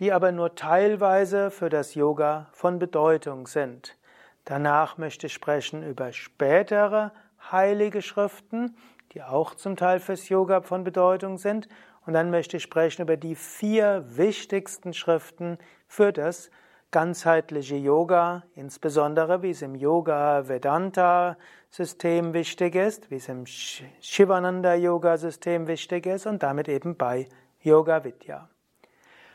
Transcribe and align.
die 0.00 0.10
aber 0.12 0.32
nur 0.32 0.56
teilweise 0.56 1.52
für 1.52 1.68
das 1.68 1.94
Yoga 1.94 2.48
von 2.50 2.80
Bedeutung 2.80 3.46
sind. 3.46 3.96
Danach 4.44 4.98
möchte 4.98 5.28
ich 5.28 5.34
sprechen 5.34 5.88
über 5.88 6.12
spätere 6.12 7.12
heilige 7.52 8.02
Schriften, 8.02 8.74
die 9.12 9.22
auch 9.22 9.54
zum 9.54 9.76
Teil 9.76 10.00
fürs 10.00 10.28
Yoga 10.28 10.60
von 10.60 10.84
Bedeutung 10.84 11.38
sind. 11.38 11.68
Und 12.06 12.12
dann 12.14 12.30
möchte 12.30 12.56
ich 12.56 12.62
sprechen 12.62 13.02
über 13.02 13.16
die 13.16 13.34
vier 13.34 14.04
wichtigsten 14.06 14.92
Schriften 14.92 15.58
für 15.86 16.12
das 16.12 16.50
ganzheitliche 16.90 17.76
Yoga, 17.76 18.44
insbesondere 18.54 19.42
wie 19.42 19.50
es 19.50 19.62
im 19.62 19.74
Yoga 19.74 20.48
Vedanta 20.48 21.36
System 21.68 22.32
wichtig 22.32 22.74
ist, 22.74 23.10
wie 23.10 23.16
es 23.16 23.28
im 23.28 23.44
Shivananda 23.44 24.74
Yoga 24.74 25.18
System 25.18 25.66
wichtig 25.66 26.06
ist 26.06 26.26
und 26.26 26.42
damit 26.42 26.68
eben 26.68 26.96
bei 26.96 27.28
Yoga 27.60 28.04
Vidya. 28.04 28.48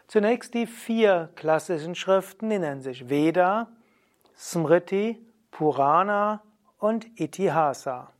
Zunächst 0.07 0.53
die 0.53 0.65
vier 0.65 1.29
klassischen 1.35 1.95
Schriften, 1.95 2.49
die 2.49 2.59
nennen 2.59 2.81
sich 2.81 3.09
Veda, 3.09 3.67
Smriti, 4.35 5.23
Purana 5.51 6.41
und 6.79 7.19
Itihasa. 7.19 8.12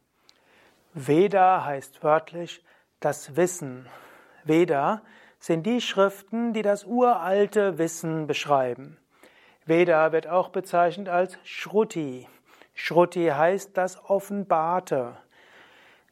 Veda 0.95 1.65
heißt 1.65 2.03
wörtlich 2.03 2.63
das 2.99 3.35
Wissen. 3.35 3.87
Veda 4.43 5.01
sind 5.39 5.65
die 5.65 5.81
Schriften, 5.81 6.53
die 6.53 6.61
das 6.61 6.85
uralte 6.85 7.79
Wissen 7.79 8.27
beschreiben. 8.27 8.97
Veda 9.65 10.11
wird 10.11 10.27
auch 10.27 10.49
bezeichnet 10.49 11.09
als 11.09 11.37
Shruti. 11.43 12.27
Shruti 12.75 13.27
heißt 13.27 13.75
das 13.75 14.03
Offenbarte. 14.07 15.17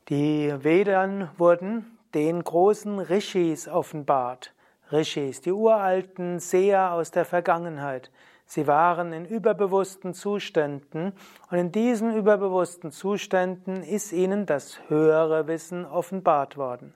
Die 0.09 0.51
Vedan 0.63 1.29
wurden 1.37 1.97
den 2.15 2.43
großen 2.43 2.99
Rishis 2.99 3.67
offenbart. 3.67 4.53
Rishis, 4.91 5.41
die 5.41 5.51
uralten 5.51 6.39
Seher 6.39 6.91
aus 6.91 7.11
der 7.11 7.25
Vergangenheit. 7.25 8.11
Sie 8.51 8.67
waren 8.67 9.13
in 9.13 9.23
überbewussten 9.23 10.13
Zuständen 10.13 11.13
und 11.49 11.57
in 11.57 11.71
diesen 11.71 12.13
überbewussten 12.13 12.91
Zuständen 12.91 13.81
ist 13.81 14.11
ihnen 14.11 14.45
das 14.45 14.77
höhere 14.89 15.47
Wissen 15.47 15.85
offenbart 15.85 16.57
worden. 16.57 16.93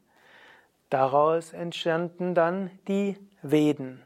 Daraus 0.89 1.53
entstanden 1.53 2.35
dann 2.35 2.71
die 2.89 3.15
Veden. 3.41 4.03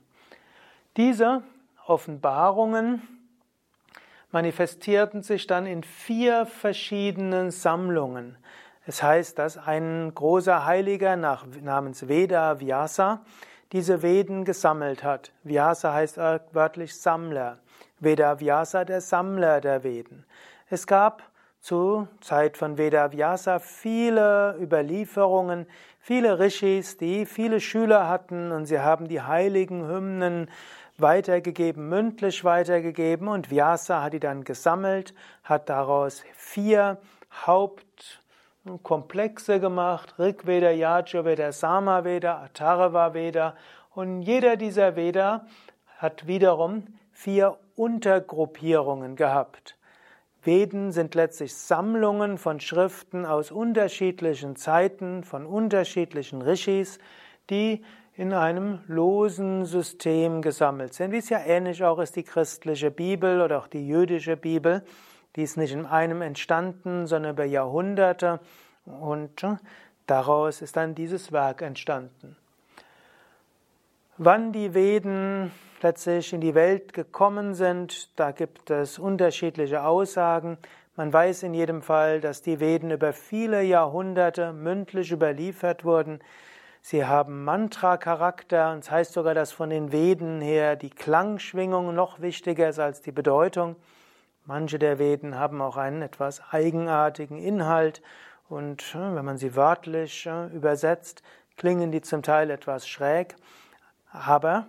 Diese 0.96 1.42
Offenbarungen 1.88 3.02
manifestierten 4.30 5.24
sich 5.24 5.48
dann 5.48 5.66
in 5.66 5.82
vier 5.82 6.46
verschiedenen 6.46 7.50
Sammlungen. 7.50 8.38
Es 8.86 9.02
heißt, 9.02 9.40
dass 9.40 9.58
ein 9.58 10.12
großer 10.14 10.68
Heiliger 10.68 11.16
namens 11.16 12.08
Veda 12.08 12.59
Vyasa 12.59 13.22
diese 13.72 14.02
Veden 14.02 14.46
gesammelt 14.46 15.03
hat. 15.03 15.31
Vyasa 15.44 15.94
heißt 15.94 16.18
wörtlich 16.18 16.96
Sammler. 17.00 17.59
Veda 18.00 18.40
Vyasa, 18.40 18.85
der 18.85 19.02
Sammler 19.02 19.62
der 19.62 19.84
Veden. 19.84 20.25
Es 20.69 20.88
gab 20.88 21.24
zur 21.59 22.08
Zeit 22.22 22.58
von 22.58 22.78
Veda 22.78 23.12
Vyasa 23.12 23.59
viele 23.59 24.56
Überlieferungen, 24.59 25.68
viele 26.00 26.40
Rishis, 26.40 26.97
die 26.97 27.25
viele 27.25 27.59
Schüler 27.59 28.08
hatten 28.08 28.52
und 28.52 28.66
sie 28.66 28.79
haben 28.79 29.08
die 29.08 29.22
heiligen 29.22 29.88
Hymnen 29.88 30.50
weitergegeben, 30.97 31.90
mündlich 31.90 32.44
weitergegeben 32.44 33.28
und 33.28 33.52
Vyasa 33.52 34.02
hat 34.02 34.13
die 34.13 34.19
dann 34.19 34.44
gesammelt, 34.44 35.13
hat 35.44 35.69
daraus 35.69 36.24
vier 36.34 36.97
Haupt 37.46 38.22
Komplexe 38.78 39.59
gemacht, 39.59 40.19
Rig 40.19 40.46
Veda, 40.46 40.69
Yajurveda, 40.69 41.52
Samaveda, 41.52 42.44
Atharva 42.44 43.13
Veda 43.13 43.56
und 43.96 44.22
jeder 44.22 44.56
dieser 44.56 44.96
Veda 44.96 45.46
hat 45.97 46.28
wiederum 46.28 46.84
vier 47.12 47.58
Untergruppierungen 47.75 49.16
gehabt. 49.16 49.78
Veden 50.41 50.91
sind 50.91 51.16
letztlich 51.16 51.53
Sammlungen 51.56 52.38
von 52.38 52.59
Schriften 52.59 53.25
aus 53.25 53.52
unterschiedlichen 53.52 54.56
Zeiten, 54.56 55.24
von 55.24 55.46
unterschiedlichen 55.46 56.41
Rishis, 56.41 57.00
die 57.50 57.84
in 58.13 58.34
einem 58.34 58.79
losen 58.88 59.66
System 59.66 60.41
gesammelt 60.41 60.94
sind, 60.94 61.12
wie 61.12 61.18
es 61.18 61.29
ja 61.29 61.40
ähnlich 61.40 61.84
auch 61.84 62.00
ist 62.00 62.16
die 62.16 62.24
christliche 62.24 62.91
Bibel 62.91 63.41
oder 63.41 63.59
auch 63.59 63.68
die 63.68 63.88
jüdische 63.88 64.38
Bibel. 64.38 64.84
Die 65.35 65.44
ist 65.44 65.57
nicht 65.57 65.73
in 65.73 65.85
einem 65.85 66.22
entstanden, 66.22 67.07
sondern 67.07 67.34
über 67.34 67.45
Jahrhunderte 67.45 68.40
und 68.85 69.44
äh, 69.44 69.57
daraus 70.07 70.62
ist 70.62 70.75
dann 70.75 70.95
dieses 70.95 71.31
Werk 71.31 71.62
entstanden. 71.62 72.35
Wann 74.17 74.51
die 74.51 74.73
Veden 74.73 75.51
letztlich 75.81 76.34
in 76.34 76.41
die 76.41 76.56
Welt 76.56 76.94
gekommen 76.94 77.53
sind, 77.53 78.19
da 78.19 78.31
gibt 78.31 78.69
es 78.69 79.00
unterschiedliche 79.00 79.84
Aussagen. 79.84 80.57
Man 80.95 81.13
weiß 81.13 81.44
in 81.44 81.53
jedem 81.53 81.81
Fall, 81.81 82.19
dass 82.19 82.41
die 82.41 82.59
Veden 82.59 82.91
über 82.91 83.13
viele 83.13 83.61
Jahrhunderte 83.61 84.51
mündlich 84.51 85.11
überliefert 85.11 85.85
wurden. 85.85 86.19
Sie 86.81 87.06
haben 87.06 87.46
Mantra-Charakter 87.46 88.72
und 88.72 88.79
es 88.79 88.85
das 88.85 88.91
heißt 88.91 89.13
sogar, 89.13 89.34
dass 89.34 89.51
von 89.51 89.69
den 89.69 89.91
Veden 89.91 90.41
her 90.41 90.75
die 90.75 90.90
Klangschwingung 90.90 91.94
noch 91.94 92.19
wichtiger 92.19 92.69
ist 92.69 92.79
als 92.79 93.01
die 93.01 93.11
Bedeutung. 93.11 93.75
Manche 94.50 94.80
der 94.80 94.98
Veden 94.98 95.38
haben 95.38 95.62
auch 95.62 95.78
einen 95.78 96.02
etwas 96.02 96.42
eigenartigen 96.50 97.38
Inhalt 97.38 98.02
und 98.47 98.96
äh, 98.96 99.16
wenn 99.16 99.23
man 99.23 99.38
sie 99.38 99.56
wörtlich 99.56 100.26
äh, 100.26 100.47
übersetzt, 100.47 101.22
klingen 101.56 101.91
die 101.91 102.02
zum 102.02 102.23
Teil 102.23 102.50
etwas 102.50 102.88
schräg. 102.88 103.35
Aber 104.12 104.66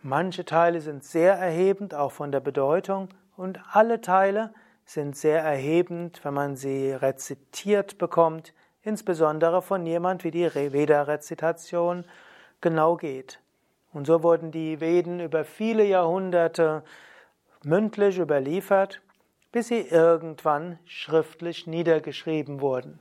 manche 0.00 0.46
Teile 0.46 0.80
sind 0.80 1.04
sehr 1.04 1.34
erhebend, 1.34 1.94
auch 1.94 2.10
von 2.10 2.32
der 2.32 2.40
Bedeutung, 2.40 3.10
und 3.36 3.60
alle 3.70 4.00
Teile 4.00 4.50
sind 4.86 5.14
sehr 5.14 5.42
erhebend, 5.42 6.24
wenn 6.24 6.32
man 6.32 6.56
sie 6.56 6.92
rezitiert 6.92 7.98
bekommt, 7.98 8.54
insbesondere 8.82 9.60
von 9.60 9.84
jemand, 9.84 10.24
wie 10.24 10.30
die 10.30 10.54
Veda-Rezitation 10.54 12.06
genau 12.62 12.96
geht. 12.96 13.40
Und 13.92 14.06
so 14.06 14.22
wurden 14.22 14.52
die 14.52 14.80
Veden 14.80 15.20
über 15.20 15.44
viele 15.44 15.84
Jahrhunderte 15.84 16.82
mündlich 17.62 18.18
überliefert 18.18 19.02
bis 19.52 19.68
sie 19.68 19.80
irgendwann 19.80 20.78
schriftlich 20.84 21.66
niedergeschrieben 21.66 22.60
wurden. 22.60 23.00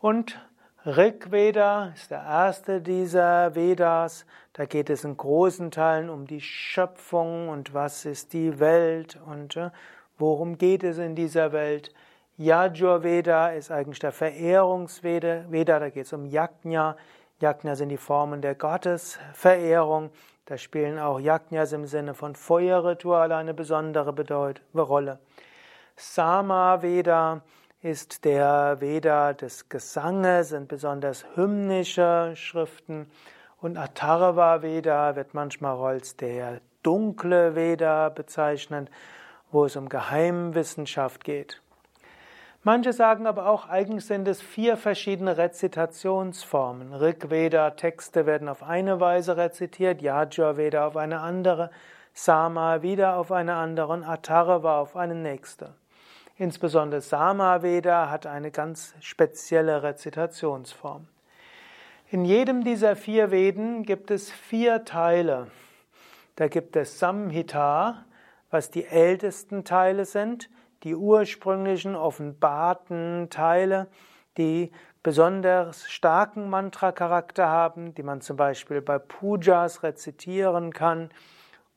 Und 0.00 0.38
Rig 0.86 1.32
Veda 1.32 1.92
ist 1.94 2.10
der 2.10 2.22
erste 2.22 2.80
dieser 2.80 3.54
Vedas. 3.54 4.24
Da 4.52 4.64
geht 4.64 4.90
es 4.90 5.04
in 5.04 5.16
großen 5.16 5.70
Teilen 5.70 6.08
um 6.08 6.26
die 6.26 6.40
Schöpfung 6.40 7.48
und 7.48 7.74
was 7.74 8.04
ist 8.04 8.32
die 8.32 8.60
Welt 8.60 9.18
und 9.26 9.56
äh, 9.56 9.70
worum 10.18 10.56
geht 10.56 10.84
es 10.84 10.98
in 10.98 11.14
dieser 11.14 11.52
Welt. 11.52 11.92
Yajurveda 12.38 13.48
ist 13.48 13.72
eigentlich 13.72 13.98
der 13.98 14.12
Verehrungsveda, 14.12 15.80
da 15.80 15.90
geht 15.90 16.06
es 16.06 16.12
um 16.12 16.24
Yajna. 16.24 16.96
Yajna 17.40 17.74
sind 17.74 17.88
die 17.88 17.96
Formen 17.96 18.40
der 18.40 18.54
Gottesverehrung. 18.54 20.10
Da 20.48 20.56
spielen 20.56 20.98
auch 20.98 21.20
Yajnas 21.20 21.72
im 21.72 21.84
Sinne 21.84 22.14
von 22.14 22.34
Feuerrituale 22.34 23.36
eine 23.36 23.52
besondere 23.52 24.14
Rolle. 24.74 25.18
Samaveda 25.94 27.42
ist 27.82 28.24
der 28.24 28.80
Veda 28.80 29.34
des 29.34 29.68
Gesanges, 29.68 30.48
sind 30.48 30.68
besonders 30.68 31.26
hymnische 31.34 32.32
Schriften. 32.34 33.10
Und 33.60 33.76
Atharva 33.76 34.62
Veda 34.62 35.16
wird 35.16 35.34
manchmal 35.34 35.76
als 35.76 36.16
der 36.16 36.62
dunkle 36.82 37.54
Veda 37.54 38.08
bezeichnet, 38.08 38.90
wo 39.50 39.66
es 39.66 39.76
um 39.76 39.90
Geheimwissenschaft 39.90 41.24
geht. 41.24 41.60
Manche 42.68 42.92
sagen 42.92 43.26
aber 43.26 43.46
auch, 43.46 43.66
eigentlich 43.70 44.04
sind 44.04 44.28
es 44.28 44.42
vier 44.42 44.76
verschiedene 44.76 45.38
Rezitationsformen. 45.38 46.92
Rigveda-Texte 46.92 48.26
werden 48.26 48.46
auf 48.46 48.62
eine 48.62 49.00
Weise 49.00 49.38
rezitiert, 49.38 50.02
Yajurveda 50.02 50.86
auf 50.86 50.98
eine 50.98 51.20
andere, 51.20 51.70
Sama 52.12 52.82
wieder 52.82 53.16
auf 53.16 53.32
eine 53.32 53.54
andere 53.54 53.94
und 53.94 54.04
Atharva 54.04 54.80
auf 54.80 54.96
eine 54.96 55.14
nächste. 55.14 55.72
Insbesondere 56.36 57.00
Samaveda 57.00 58.10
hat 58.10 58.26
eine 58.26 58.50
ganz 58.50 58.94
spezielle 59.00 59.82
Rezitationsform. 59.82 61.08
In 62.10 62.26
jedem 62.26 62.64
dieser 62.64 62.96
vier 62.96 63.30
Veden 63.30 63.82
gibt 63.84 64.10
es 64.10 64.30
vier 64.30 64.84
Teile. 64.84 65.46
Da 66.36 66.48
gibt 66.48 66.76
es 66.76 66.98
Samhita, 66.98 68.04
was 68.50 68.70
die 68.70 68.84
ältesten 68.84 69.64
Teile 69.64 70.04
sind 70.04 70.50
die 70.84 70.94
ursprünglichen 70.94 71.96
offenbarten 71.96 73.28
Teile, 73.30 73.88
die 74.36 74.70
besonders 75.02 75.88
starken 75.90 76.50
Mantra-Charakter 76.50 77.48
haben, 77.48 77.94
die 77.94 78.02
man 78.02 78.20
zum 78.20 78.36
Beispiel 78.36 78.80
bei 78.80 78.98
Pujas 78.98 79.82
rezitieren 79.82 80.72
kann 80.72 81.10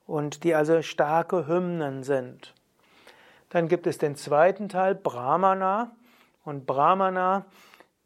und 0.06 0.44
die 0.44 0.54
also 0.54 0.82
starke 0.82 1.48
Hymnen 1.48 2.04
sind. 2.04 2.54
Dann 3.50 3.68
gibt 3.68 3.88
es 3.88 3.98
den 3.98 4.16
zweiten 4.16 4.70
Teil, 4.70 4.96
Brahmana. 4.96 5.92
Und 6.44 6.66
Brahmana 6.66 7.46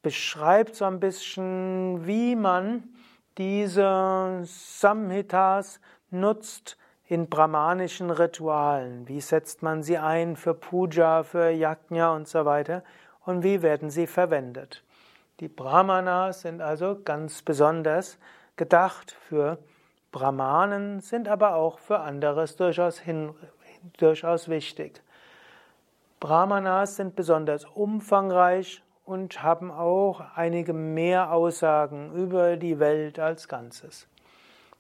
beschreibt 0.01 0.75
so 0.75 0.86
ein 0.86 1.00
bisschen, 1.00 2.06
wie 2.06 2.36
man 2.36 2.83
diese 3.38 4.42
Samhitas 4.44 5.80
nutzt, 6.09 6.77
in 7.07 7.30
brahmanischen 7.30 8.10
Ritualen. 8.10 9.07
Wie 9.07 9.22
setzt 9.22 9.62
man 9.62 9.84
sie 9.84 9.98
ein 9.98 10.36
für 10.36 10.54
Puja, 10.54 11.24
für 11.24 11.50
Yajna 11.50 12.16
und 12.16 12.28
so 12.28 12.46
weiter? 12.46 12.84
Und 13.25 13.44
wie 13.44 13.62
werden 13.62 13.90
sie 13.90 14.07
verwendet? 14.07 14.84
Die 15.40 15.48
Brahmanas 15.48 16.42
sind 16.42 16.62
also 16.62 17.00
ganz 17.04 17.42
besonders 17.42 18.18
gedacht 18.56 19.12
für 19.12 19.57
Brahmanen, 20.12 21.02
sind 21.02 21.28
aber 21.28 21.56
auch 21.56 21.78
für 21.80 22.00
anderes 22.00 22.56
durchaus, 22.56 23.00
hin, 23.00 23.36
durchaus 23.98 24.48
wichtig. 24.48 25.02
Brahmanas 26.19 26.96
sind 26.96 27.16
besonders 27.16 27.66
umfangreich 27.66 28.81
und 29.04 29.44
haben 29.44 29.72
auch 29.72 30.22
einige 30.36 30.74
mehr 30.74 31.31
Aussagen 31.31 32.13
über 32.13 32.57
die 32.57 32.80
Welt 32.80 33.19
als 33.19 33.48
Ganzes. 33.48 34.07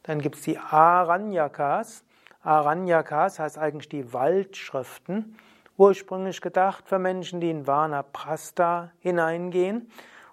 Dann 0.03 0.21
gibt 0.21 0.35
es 0.35 0.43
die 0.43 0.57
Aranyakas. 0.57 2.03
Aranyakas 2.45 3.39
heißt 3.39 3.57
eigentlich 3.57 3.89
die 3.89 4.13
Waldschriften, 4.13 5.35
ursprünglich 5.77 6.41
gedacht 6.41 6.87
für 6.87 6.99
Menschen, 6.99 7.41
die 7.41 7.49
in 7.49 7.65
Vanaprastha 7.65 8.91
hineingehen 8.99 9.89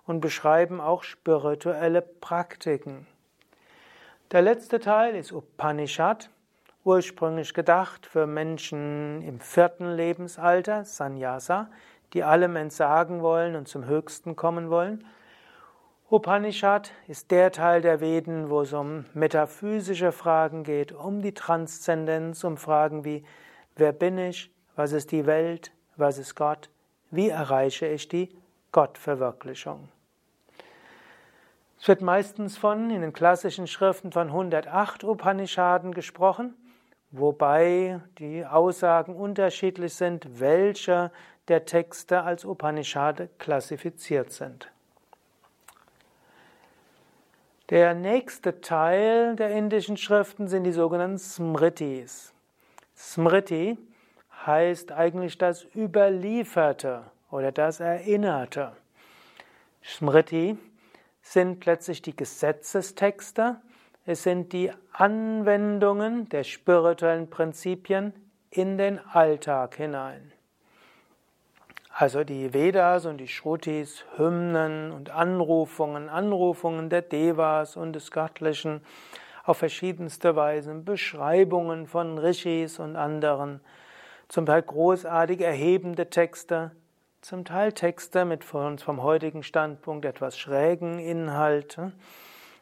und 0.06 0.20
beschreiben 0.20 0.80
auch 0.80 1.04
spirituelle 1.04 2.02
Praktiken. 2.02 3.06
Der 4.30 4.42
letzte 4.42 4.78
Teil 4.78 5.14
ist 5.16 5.32
Upanishad, 5.32 6.28
ursprünglich 6.84 7.54
gedacht 7.54 8.06
für 8.06 8.26
Menschen 8.26 9.22
im 9.22 9.40
vierten 9.40 9.94
Lebensalter, 9.96 10.84
Sannyasa, 10.84 11.70
die 12.12 12.24
allem 12.24 12.56
entsagen 12.56 13.22
wollen 13.22 13.56
und 13.56 13.68
zum 13.68 13.86
Höchsten 13.86 14.36
kommen 14.36 14.68
wollen. 14.68 15.06
Upanishad 16.12 16.90
ist 17.08 17.30
der 17.30 17.52
Teil 17.52 17.80
der 17.80 18.02
Veden, 18.02 18.50
wo 18.50 18.60
es 18.60 18.74
um 18.74 19.06
metaphysische 19.14 20.12
Fragen 20.12 20.62
geht, 20.62 20.92
um 20.92 21.22
die 21.22 21.32
Transzendenz, 21.32 22.44
um 22.44 22.58
Fragen 22.58 23.06
wie 23.06 23.24
wer 23.76 23.92
bin 23.92 24.18
ich, 24.18 24.50
was 24.76 24.92
ist 24.92 25.10
die 25.10 25.24
Welt, 25.24 25.72
was 25.96 26.18
ist 26.18 26.34
Gott, 26.34 26.68
wie 27.10 27.30
erreiche 27.30 27.86
ich 27.86 28.08
die 28.08 28.28
Gottverwirklichung. 28.72 29.88
Es 31.80 31.88
wird 31.88 32.02
meistens 32.02 32.58
von 32.58 32.90
in 32.90 33.00
den 33.00 33.14
klassischen 33.14 33.66
Schriften 33.66 34.12
von 34.12 34.26
108 34.26 35.04
Upanishaden 35.04 35.94
gesprochen, 35.94 36.52
wobei 37.10 38.02
die 38.18 38.44
Aussagen 38.44 39.16
unterschiedlich 39.16 39.94
sind, 39.94 40.38
welche 40.38 41.10
der 41.48 41.64
Texte 41.64 42.22
als 42.22 42.44
Upanishade 42.44 43.30
klassifiziert 43.38 44.30
sind. 44.30 44.70
Der 47.72 47.94
nächste 47.94 48.60
Teil 48.60 49.34
der 49.34 49.52
indischen 49.52 49.96
Schriften 49.96 50.46
sind 50.46 50.64
die 50.64 50.72
sogenannten 50.72 51.16
Smritis. 51.16 52.34
Smriti 52.94 53.78
heißt 54.44 54.92
eigentlich 54.92 55.38
das 55.38 55.64
Überlieferte 55.74 57.04
oder 57.30 57.50
das 57.50 57.80
Erinnerte. 57.80 58.72
Smriti 59.82 60.58
sind 61.22 61.64
letztlich 61.64 62.02
die 62.02 62.14
Gesetzestexte, 62.14 63.56
es 64.04 64.22
sind 64.22 64.52
die 64.52 64.70
Anwendungen 64.92 66.28
der 66.28 66.44
spirituellen 66.44 67.30
Prinzipien 67.30 68.12
in 68.50 68.76
den 68.76 68.98
Alltag 68.98 69.76
hinein. 69.76 70.30
Also 72.02 72.24
die 72.24 72.52
Vedas 72.52 73.06
und 73.06 73.18
die 73.18 73.28
Shrutis, 73.28 74.04
Hymnen 74.16 74.90
und 74.90 75.10
Anrufungen, 75.10 76.08
Anrufungen 76.08 76.90
der 76.90 77.02
Devas 77.02 77.76
und 77.76 77.92
des 77.92 78.10
Göttlichen 78.10 78.80
auf 79.44 79.58
verschiedenste 79.58 80.34
Weisen, 80.34 80.84
Beschreibungen 80.84 81.86
von 81.86 82.18
Rishis 82.18 82.80
und 82.80 82.96
anderen, 82.96 83.60
zum 84.26 84.46
Teil 84.46 84.62
großartig 84.62 85.42
erhebende 85.42 86.10
Texte, 86.10 86.72
zum 87.20 87.44
Teil 87.44 87.70
Texte 87.70 88.24
mit 88.24 88.42
von 88.42 88.66
uns 88.66 88.82
vom 88.82 89.00
heutigen 89.00 89.44
Standpunkt 89.44 90.04
etwas 90.04 90.36
schrägen 90.36 90.98
Inhalt. 90.98 91.78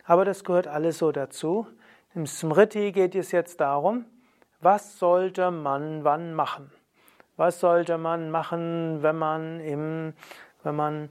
Aber 0.04 0.26
das 0.26 0.44
gehört 0.44 0.66
alles 0.66 0.98
so 0.98 1.12
dazu. 1.12 1.66
Im 2.14 2.26
Smriti 2.26 2.92
geht 2.92 3.14
es 3.14 3.32
jetzt 3.32 3.58
darum, 3.58 4.04
was 4.60 4.98
sollte 4.98 5.50
man 5.50 6.04
wann 6.04 6.34
machen? 6.34 6.70
Was 7.40 7.58
sollte 7.58 7.96
man 7.96 8.30
machen, 8.30 9.02
wenn 9.02 9.16
man 9.16 9.60
im, 9.60 10.12
wenn 10.62 10.76
man 10.76 11.10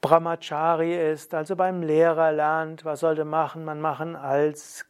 Brahmachari 0.00 0.94
ist, 0.94 1.34
also 1.34 1.56
beim 1.56 1.82
Lehrer 1.82 2.30
lernt, 2.30 2.84
was 2.84 3.00
sollte 3.00 3.24
man 3.24 3.64
man 3.64 3.80
machen 3.80 4.14
als 4.14 4.86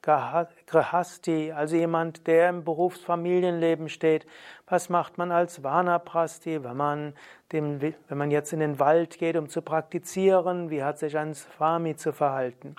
Grahasti, 0.00 1.50
also 1.50 1.74
jemand, 1.74 2.28
der 2.28 2.50
im 2.50 2.62
Berufsfamilienleben 2.62 3.88
steht. 3.88 4.28
Was 4.68 4.90
macht 4.90 5.18
man 5.18 5.32
als 5.32 5.64
Vanaprasti, 5.64 6.62
wenn 6.62 6.76
man, 6.76 7.14
dem, 7.50 7.80
wenn 7.80 8.16
man 8.16 8.30
jetzt 8.30 8.52
in 8.52 8.60
den 8.60 8.78
Wald 8.78 9.18
geht, 9.18 9.36
um 9.36 9.48
zu 9.48 9.60
praktizieren? 9.60 10.70
Wie 10.70 10.84
hat 10.84 11.00
sich 11.00 11.18
ein 11.18 11.34
Swami 11.34 11.96
zu 11.96 12.12
verhalten? 12.12 12.76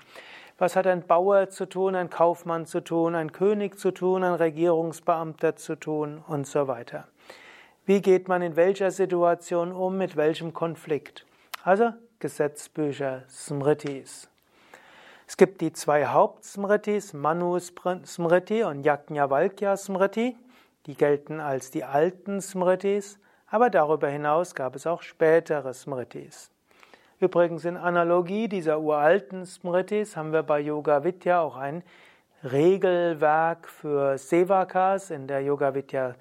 Was 0.60 0.76
hat 0.76 0.86
ein 0.86 1.06
Bauer 1.06 1.48
zu 1.48 1.66
tun, 1.66 1.94
ein 1.94 2.10
Kaufmann 2.10 2.66
zu 2.66 2.84
tun, 2.84 3.14
ein 3.14 3.32
König 3.32 3.78
zu 3.78 3.92
tun, 3.92 4.22
ein 4.22 4.34
Regierungsbeamter 4.34 5.56
zu 5.56 5.74
tun 5.74 6.22
und 6.28 6.46
so 6.46 6.68
weiter? 6.68 7.08
Wie 7.86 8.02
geht 8.02 8.28
man 8.28 8.42
in 8.42 8.56
welcher 8.56 8.90
Situation 8.90 9.72
um, 9.72 9.96
mit 9.96 10.16
welchem 10.16 10.52
Konflikt? 10.52 11.24
Also 11.64 11.94
Gesetzbücher, 12.18 13.22
Smritis. 13.30 14.28
Es 15.26 15.38
gibt 15.38 15.62
die 15.62 15.72
zwei 15.72 16.04
Hauptsmritis, 16.04 17.14
Manu 17.14 17.58
Smriti 17.58 18.62
und 18.62 18.84
Yajnavalkya 18.84 19.78
Smriti. 19.78 20.36
Die 20.84 20.94
gelten 20.94 21.40
als 21.40 21.70
die 21.70 21.84
alten 21.84 22.42
Smritis, 22.42 23.18
aber 23.46 23.70
darüber 23.70 24.08
hinaus 24.08 24.54
gab 24.54 24.76
es 24.76 24.86
auch 24.86 25.00
spätere 25.00 25.72
Smritis. 25.72 26.50
Übrigens 27.20 27.66
in 27.66 27.76
Analogie 27.76 28.48
dieser 28.48 28.80
uralten 28.80 29.44
Smritis 29.44 30.16
haben 30.16 30.32
wir 30.32 30.42
bei 30.42 30.58
Yoga 30.58 31.04
Vidya 31.04 31.42
auch 31.42 31.58
ein 31.58 31.82
Regelwerk 32.42 33.68
für 33.68 34.16
Sevakas 34.16 35.10
in 35.10 35.26
der 35.26 35.42
Yoga 35.42 35.74
Vidya 35.74 36.14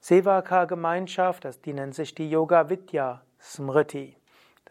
Sevaka 0.00 0.64
Gemeinschaft. 0.64 1.46
die 1.66 1.74
nennt 1.74 1.94
sich 1.94 2.14
die 2.14 2.30
Yoga 2.30 2.70
Vidya 2.70 3.20
Smriti. 3.38 4.16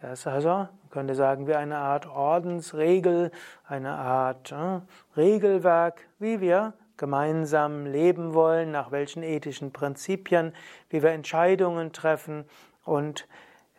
Das 0.01 0.21
ist 0.21 0.27
also, 0.27 0.49
man 0.49 0.69
könnte 0.89 1.13
sagen, 1.13 1.45
wie 1.45 1.53
eine 1.53 1.77
Art 1.77 2.07
Ordensregel, 2.07 3.29
eine 3.67 3.91
Art 3.91 4.51
äh, 4.51 4.81
Regelwerk, 5.15 6.07
wie 6.17 6.41
wir 6.41 6.73
gemeinsam 6.97 7.85
leben 7.85 8.33
wollen, 8.33 8.71
nach 8.71 8.91
welchen 8.91 9.21
ethischen 9.21 9.71
Prinzipien, 9.71 10.51
wie 10.89 11.03
wir 11.03 11.11
Entscheidungen 11.11 11.93
treffen 11.93 12.45
und 12.85 13.27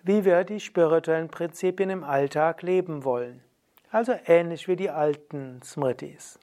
wie 0.06 0.24
wir 0.24 0.44
die 0.44 0.60
spirituellen 0.60 1.28
Prinzipien 1.28 1.90
im 1.90 2.04
Alltag 2.04 2.62
leben 2.62 3.02
wollen. 3.02 3.42
Also 3.90 4.14
ähnlich 4.24 4.68
wie 4.68 4.76
die 4.76 4.90
alten 4.90 5.60
Smritis. 5.62 6.38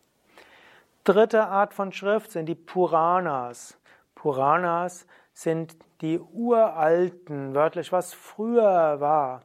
Dritte 1.06 1.48
Art 1.48 1.74
von 1.74 1.94
Schrift 1.94 2.32
sind 2.32 2.48
die 2.48 2.56
Puranas. 2.56 3.78
Puranas 4.16 5.08
sind 5.34 5.78
die 6.02 6.20
uralten, 6.20 7.56
wörtlich 7.56 7.94
was 7.94 8.14
früher 8.14 9.00
war. 9.00 9.44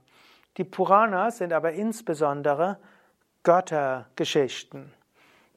Die 0.57 0.65
Puranas 0.65 1.39
sind 1.39 1.53
aber 1.53 1.71
insbesondere 1.73 2.79
Göttergeschichten. 3.45 4.93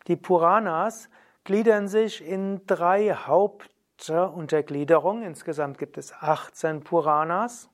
Die 0.05 0.15
Puranas 0.15 1.09
gliedern 1.45 1.87
sich 1.87 2.23
in 2.23 2.61
drei 2.67 3.15
Hauptuntergliederungen. 3.15 5.23
Insgesamt 5.23 5.79
gibt 5.79 5.97
es 5.97 6.13
18 6.13 6.83
Puranas. 6.83 7.70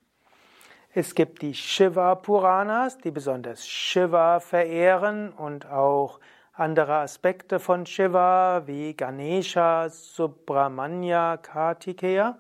Es 1.00 1.14
gibt 1.14 1.44
die 1.44 1.54
Shiva 1.54 2.16
Puranas, 2.16 2.98
die 2.98 3.12
besonders 3.12 3.68
Shiva 3.68 4.40
verehren 4.40 5.32
und 5.32 5.70
auch 5.70 6.20
andere 6.54 6.96
Aspekte 6.96 7.60
von 7.60 7.86
Shiva 7.86 8.64
wie 8.66 8.96
Ganesha, 8.96 9.90
Subramanya, 9.90 11.38
Kartikeya. 11.38 12.40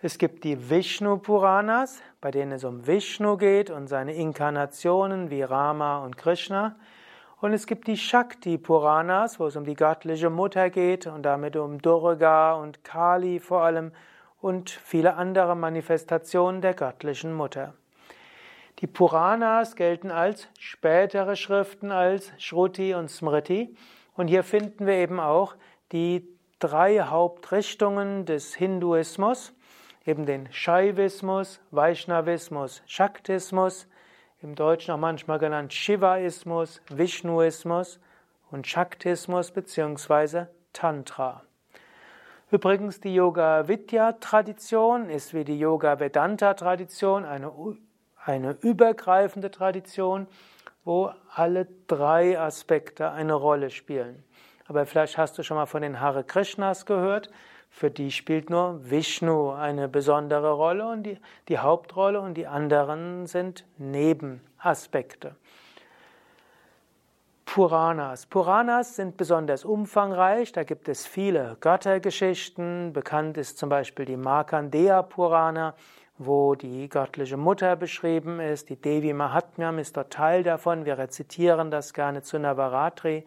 Es 0.00 0.16
gibt 0.16 0.44
die 0.44 0.70
Vishnu 0.70 1.18
Puranas, 1.18 2.00
bei 2.22 2.30
denen 2.30 2.52
es 2.52 2.64
um 2.64 2.86
Vishnu 2.86 3.36
geht 3.36 3.68
und 3.68 3.88
seine 3.88 4.14
Inkarnationen 4.14 5.28
wie 5.28 5.42
Rama 5.42 6.02
und 6.02 6.16
Krishna. 6.16 6.76
Und 7.42 7.52
es 7.52 7.66
gibt 7.66 7.88
die 7.88 7.98
Shakti 7.98 8.56
Puranas, 8.56 9.38
wo 9.38 9.48
es 9.48 9.56
um 9.56 9.66
die 9.66 9.74
göttliche 9.74 10.30
Mutter 10.30 10.70
geht 10.70 11.06
und 11.06 11.24
damit 11.24 11.56
um 11.56 11.76
Durga 11.82 12.54
und 12.54 12.84
Kali 12.84 13.38
vor 13.38 13.60
allem 13.64 13.92
und 14.40 14.70
viele 14.70 15.14
andere 15.14 15.56
Manifestationen 15.56 16.60
der 16.60 16.74
göttlichen 16.74 17.32
Mutter. 17.32 17.74
Die 18.78 18.86
Puranas 18.86 19.76
gelten 19.76 20.10
als 20.10 20.48
spätere 20.58 21.36
Schriften 21.36 21.92
als 21.92 22.32
Shruti 22.38 22.94
und 22.94 23.10
Smriti 23.10 23.76
und 24.14 24.28
hier 24.28 24.42
finden 24.42 24.86
wir 24.86 24.94
eben 24.94 25.20
auch 25.20 25.54
die 25.92 26.26
drei 26.58 27.00
Hauptrichtungen 27.00 28.24
des 28.24 28.54
Hinduismus, 28.54 29.52
eben 30.06 30.24
den 30.24 30.50
Shaivismus, 30.52 31.60
Vaishnavismus, 31.70 32.82
Shaktismus, 32.86 33.86
im 34.42 34.54
Deutschen 34.54 34.92
auch 34.94 34.98
manchmal 34.98 35.38
genannt 35.38 35.74
Shivaismus, 35.74 36.80
Vishnuismus 36.88 38.00
und 38.50 38.66
Shaktismus 38.66 39.50
bzw. 39.50 40.46
Tantra. 40.72 41.42
Übrigens, 42.50 42.98
die 42.98 43.14
Yoga-Vidya-Tradition 43.14 45.08
ist 45.08 45.34
wie 45.34 45.44
die 45.44 45.58
Yoga-Vedanta-Tradition 45.58 47.24
eine, 47.24 47.52
eine 48.24 48.56
übergreifende 48.60 49.52
Tradition, 49.52 50.26
wo 50.82 51.12
alle 51.32 51.68
drei 51.86 52.40
Aspekte 52.40 53.12
eine 53.12 53.34
Rolle 53.34 53.70
spielen. 53.70 54.24
Aber 54.66 54.84
vielleicht 54.84 55.16
hast 55.16 55.38
du 55.38 55.44
schon 55.44 55.58
mal 55.58 55.66
von 55.66 55.82
den 55.82 56.00
Hare 56.00 56.24
Krishnas 56.24 56.86
gehört. 56.86 57.30
Für 57.68 57.88
die 57.88 58.10
spielt 58.10 58.50
nur 58.50 58.90
Vishnu 58.90 59.52
eine 59.52 59.88
besondere 59.88 60.52
Rolle 60.52 60.88
und 60.88 61.04
die, 61.04 61.18
die 61.48 61.58
Hauptrolle 61.58 62.20
und 62.20 62.34
die 62.34 62.48
anderen 62.48 63.28
sind 63.28 63.64
Nebenaspekte. 63.78 65.36
Puranas. 67.52 68.26
Puranas 68.26 68.94
sind 68.94 69.16
besonders 69.16 69.64
umfangreich, 69.64 70.52
da 70.52 70.62
gibt 70.62 70.88
es 70.88 71.04
viele 71.04 71.56
Göttergeschichten. 71.58 72.92
Bekannt 72.92 73.36
ist 73.36 73.58
zum 73.58 73.68
Beispiel 73.68 74.04
die 74.04 74.16
Markandeya 74.16 75.02
Purana, 75.02 75.74
wo 76.16 76.54
die 76.54 76.88
göttliche 76.88 77.36
Mutter 77.36 77.74
beschrieben 77.74 78.38
ist. 78.38 78.68
Die 78.68 78.80
Devi 78.80 79.12
Mahatmyam 79.12 79.80
ist 79.80 79.96
dort 79.96 80.12
Teil 80.12 80.44
davon. 80.44 80.84
Wir 80.84 80.96
rezitieren 80.96 81.72
das 81.72 81.92
gerne 81.92 82.22
zu 82.22 82.38
Navaratri. 82.38 83.26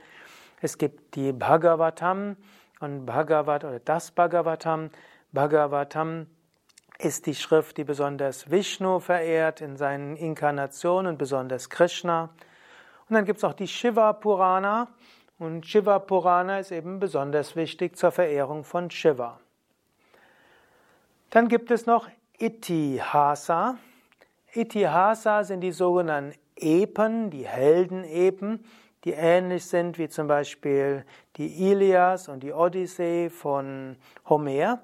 Es 0.62 0.78
gibt 0.78 1.16
die 1.16 1.34
Bhagavatam 1.34 2.38
und 2.80 3.06
Bhagavat 3.06 3.66
oder 3.66 3.82
das 3.82 4.12
Bhagavatam. 4.12 4.90
Bhagavatam 5.34 6.28
ist 6.98 7.26
die 7.26 7.36
Schrift, 7.36 7.76
die 7.76 7.84
besonders 7.84 8.50
Vishnu 8.50 9.02
verehrt 9.02 9.60
in 9.60 9.76
seinen 9.76 10.16
Inkarnationen, 10.16 11.18
besonders 11.18 11.70
Krishna. 11.70 12.30
Und 13.10 13.16
dann 13.16 13.26
gibt 13.26 13.38
es 13.38 13.44
auch 13.44 13.54
die 13.54 13.68
Shiva 13.68 14.14
Purana. 14.14 14.88
Und 15.40 15.66
Shiva 15.66 16.00
Purana 16.00 16.60
ist 16.60 16.72
eben 16.72 17.00
besonders 17.00 17.56
wichtig 17.56 17.98
zur 17.98 18.12
Verehrung 18.12 18.64
von 18.64 18.90
Shiva. 18.90 19.40
Dann 21.30 21.48
gibt 21.48 21.72
es 21.72 21.86
noch 21.86 22.10
Itihasa. 22.38 23.78
Itihasa 24.54 25.44
sind 25.44 25.62
die 25.62 25.72
sogenannten 25.72 26.38
Epen, 26.56 27.30
die 27.30 27.48
Heldenepen, 27.48 28.64
die 29.04 29.12
ähnlich 29.12 29.66
sind 29.66 29.98
wie 29.98 30.08
zum 30.08 30.28
Beispiel 30.28 31.06
die 31.36 31.72
Ilias 31.72 32.28
und 32.28 32.42
die 32.42 32.54
Odyssee 32.54 33.30
von 33.30 33.98
Homer, 34.30 34.82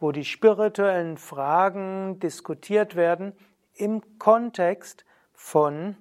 wo 0.00 0.10
die 0.12 0.24
spirituellen 0.24 1.16
Fragen 1.16 2.18
diskutiert 2.18 2.96
werden 2.96 3.34
im 3.74 4.18
Kontext 4.18 5.04
von 5.32 5.96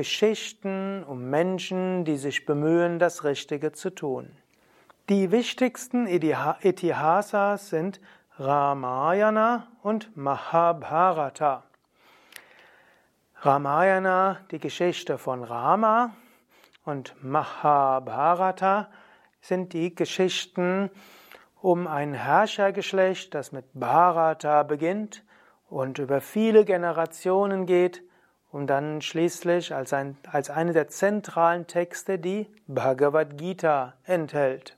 Geschichten 0.00 1.04
um 1.04 1.28
Menschen, 1.28 2.06
die 2.06 2.16
sich 2.16 2.46
bemühen, 2.46 2.98
das 2.98 3.22
Richtige 3.22 3.72
zu 3.72 3.90
tun. 3.90 4.30
Die 5.10 5.30
wichtigsten 5.30 6.06
Itihasas 6.06 7.68
sind 7.68 8.00
Ramayana 8.38 9.68
und 9.82 10.16
Mahabharata. 10.16 11.64
Ramayana, 13.42 14.38
die 14.50 14.58
Geschichte 14.58 15.18
von 15.18 15.44
Rama, 15.44 16.16
und 16.86 17.14
Mahabharata 17.22 18.88
sind 19.42 19.74
die 19.74 19.94
Geschichten 19.94 20.90
um 21.60 21.86
ein 21.86 22.14
Herrschergeschlecht, 22.14 23.34
das 23.34 23.52
mit 23.52 23.66
Bharata 23.74 24.62
beginnt 24.62 25.24
und 25.68 25.98
über 25.98 26.22
viele 26.22 26.64
Generationen 26.64 27.66
geht 27.66 28.02
und 28.52 28.66
dann 28.66 29.00
schließlich 29.00 29.74
als, 29.74 29.92
ein, 29.92 30.16
als 30.30 30.50
eine 30.50 30.72
der 30.72 30.88
zentralen 30.88 31.66
Texte 31.66 32.18
die 32.18 32.48
Bhagavad 32.66 33.38
Gita 33.38 33.94
enthält. 34.04 34.76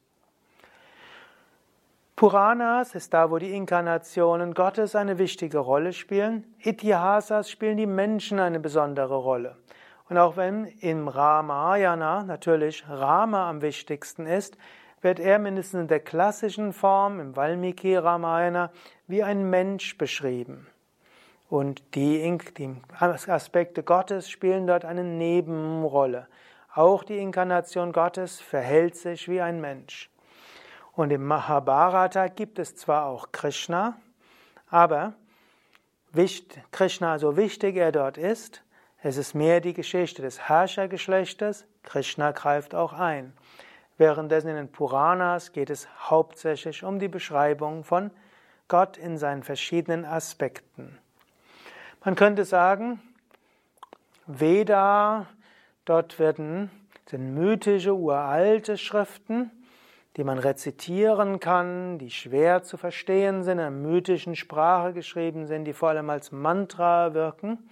Puranas 2.17 2.95
ist 2.95 3.15
da, 3.15 3.31
wo 3.31 3.39
die 3.39 3.53
Inkarnationen 3.53 4.55
Gottes 4.55 4.95
eine 4.95 5.19
wichtige 5.19 5.59
Rolle 5.59 5.93
spielen. 5.93 6.45
Itihasas 6.61 7.51
spielen 7.51 7.79
die 7.79 7.87
Menschen 7.87 8.39
eine 8.39 8.61
besondere 8.61 9.17
Rolle. 9.17 9.57
Und 10.09 10.19
auch 10.19 10.37
wenn 10.37 10.67
im 10.67 11.09
Ramayana 11.09 12.23
natürlich 12.23 12.85
Rama 12.89 13.49
am 13.49 13.63
wichtigsten 13.63 14.27
ist, 14.27 14.59
wird 15.01 15.19
er 15.19 15.39
mindestens 15.39 15.81
in 15.81 15.89
der 15.89 16.01
klassischen 16.01 16.73
Form 16.73 17.19
im 17.19 17.35
Valmiki 17.35 17.97
Ramayana 17.97 18.71
wie 19.07 19.23
ein 19.23 19.49
Mensch 19.49 19.99
beschrieben. 19.99 20.69
Und 21.53 21.95
die, 21.97 22.39
die 22.57 22.77
Aspekte 22.99 23.83
Gottes 23.83 24.31
spielen 24.31 24.67
dort 24.67 24.87
eine 24.87 25.05
Nebenrolle. 25.05 26.27
Auch 26.75 27.05
die 27.05 27.19
Inkarnation 27.19 27.93
Gottes 27.93 28.41
verhält 28.41 28.97
sich 28.97 29.29
wie 29.29 29.43
ein 29.43 29.61
Mensch. 29.61 30.09
Und 30.93 31.11
im 31.11 31.27
Mahabharata 31.27 32.29
gibt 32.29 32.59
es 32.59 32.75
zwar 32.75 33.05
auch 33.05 33.33
Krishna, 33.33 33.99
aber 34.71 35.13
Krishna, 36.71 37.19
so 37.19 37.37
wichtig 37.37 37.77
er 37.77 37.93
dort 37.93 38.17
ist, 38.17 38.63
es 39.03 39.19
ist 39.19 39.35
mehr 39.35 39.61
die 39.61 39.75
Geschichte 39.75 40.23
des 40.23 40.49
Herrschergeschlechtes, 40.49 41.67
Krishna 41.83 42.31
greift 42.31 42.75
auch 42.75 42.95
ein. 42.95 43.35
Währenddessen 43.99 44.49
in 44.49 44.57
den 44.57 44.73
Puranas 44.73 45.53
geht 45.53 45.69
es 45.69 45.87
hauptsächlich 46.09 46.83
um 46.83 46.99
die 46.99 47.09
Beschreibung 47.09 47.85
von 47.85 48.11
Gott 48.69 48.97
in 48.97 49.19
seinen 49.19 49.43
verschiedenen 49.43 50.07
Aspekten. 50.07 50.99
Man 52.05 52.17
könnte 52.17 52.45
sagen, 52.45 53.01
Veda, 54.27 55.27
dort 55.85 56.19
werden, 56.19 56.69
sind 57.07 57.35
mythische, 57.35 57.95
uralte 57.95 58.77
Schriften, 58.77 59.53
die 60.17 60.25
man 60.25 60.39
rezitieren 60.39 61.39
kann, 61.39 61.99
die 61.99 62.11
schwer 62.11 62.65
zu 62.65 62.77
verstehen 62.77 63.45
sind, 63.45 63.59
in 63.59 63.61
einer 63.61 63.71
mythischen 63.71 64.35
Sprache 64.35 64.93
geschrieben 64.93 65.47
sind, 65.47 65.65
die 65.65 65.73
vor 65.73 65.91
allem 65.91 66.11
als 66.11 66.33
Mantra 66.33 67.15
wirken. 67.15 67.71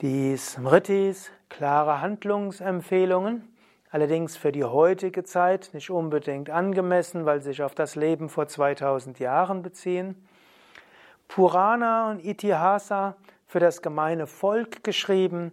Die 0.00 0.36
Smritis, 0.38 1.30
klare 1.50 2.00
Handlungsempfehlungen, 2.00 3.46
allerdings 3.90 4.38
für 4.38 4.52
die 4.52 4.64
heutige 4.64 5.22
Zeit 5.22 5.70
nicht 5.74 5.90
unbedingt 5.90 6.48
angemessen, 6.48 7.26
weil 7.26 7.40
sie 7.40 7.50
sich 7.50 7.62
auf 7.62 7.74
das 7.74 7.94
Leben 7.94 8.30
vor 8.30 8.48
2000 8.48 9.18
Jahren 9.18 9.62
beziehen. 9.62 10.26
Purana 11.28 12.10
und 12.10 12.24
Itihasa 12.24 13.16
für 13.46 13.60
das 13.60 13.82
gemeine 13.82 14.26
Volk 14.26 14.82
geschrieben, 14.84 15.52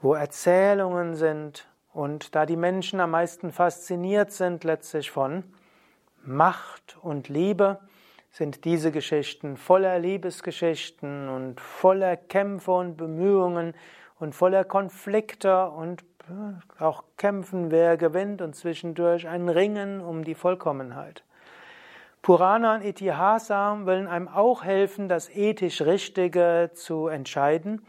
wo 0.00 0.14
Erzählungen 0.14 1.14
sind 1.14 1.66
und 1.92 2.34
da 2.34 2.46
die 2.46 2.56
Menschen 2.56 3.00
am 3.00 3.10
meisten 3.10 3.50
fasziniert 3.50 4.32
sind 4.32 4.64
letztlich 4.64 5.10
von 5.10 5.44
Macht 6.24 6.96
und 7.02 7.28
Liebe, 7.28 7.80
sind 8.30 8.64
diese 8.64 8.92
Geschichten 8.92 9.56
voller 9.56 9.98
Liebesgeschichten 9.98 11.28
und 11.28 11.60
voller 11.60 12.16
Kämpfe 12.16 12.72
und 12.72 12.96
Bemühungen 12.96 13.74
und 14.18 14.34
voller 14.34 14.64
Konflikte 14.64 15.70
und 15.70 16.04
auch 16.78 17.04
Kämpfen, 17.16 17.70
wer 17.70 17.96
gewinnt 17.96 18.42
und 18.42 18.54
zwischendurch 18.54 19.26
ein 19.26 19.48
Ringen 19.48 20.00
um 20.00 20.24
die 20.24 20.34
Vollkommenheit. 20.34 21.24
Purana 22.22 22.76
und 22.76 22.84
Itihasa 22.84 23.80
wollen 23.84 24.06
einem 24.06 24.28
auch 24.28 24.64
helfen, 24.64 25.08
das 25.08 25.30
ethisch 25.30 25.82
Richtige 25.82 26.70
zu 26.74 27.08
entscheiden, 27.08 27.82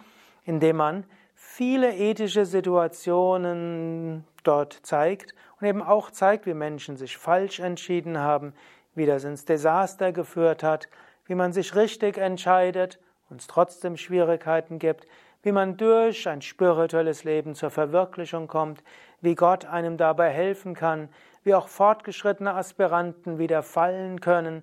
indem 0.45 0.77
man 0.77 1.03
viele 1.35 1.95
ethische 1.95 2.45
Situationen 2.45 4.23
dort 4.43 4.79
zeigt 4.83 5.33
und 5.59 5.67
eben 5.67 5.81
auch 5.81 6.11
zeigt, 6.11 6.45
wie 6.45 6.53
Menschen 6.53 6.95
sich 6.95 7.17
falsch 7.17 7.59
entschieden 7.59 8.19
haben, 8.19 8.53
wie 8.95 9.05
das 9.05 9.23
ins 9.23 9.45
Desaster 9.45 10.11
geführt 10.11 10.63
hat, 10.63 10.87
wie 11.25 11.35
man 11.35 11.53
sich 11.53 11.75
richtig 11.75 12.17
entscheidet 12.17 12.99
und 13.29 13.41
es 13.41 13.47
trotzdem 13.47 13.97
Schwierigkeiten 13.97 14.79
gibt, 14.79 15.05
wie 15.41 15.51
man 15.51 15.77
durch 15.77 16.27
ein 16.27 16.41
spirituelles 16.41 17.23
Leben 17.23 17.55
zur 17.55 17.69
Verwirklichung 17.69 18.47
kommt, 18.47 18.83
wie 19.21 19.35
Gott 19.35 19.65
einem 19.65 19.97
dabei 19.97 20.29
helfen 20.29 20.73
kann, 20.73 21.09
wie 21.49 21.55
auch 21.55 21.67
fortgeschrittene 21.67 22.53
Aspiranten 22.53 23.39
wieder 23.39 23.63
fallen 23.63 24.21
können, 24.21 24.61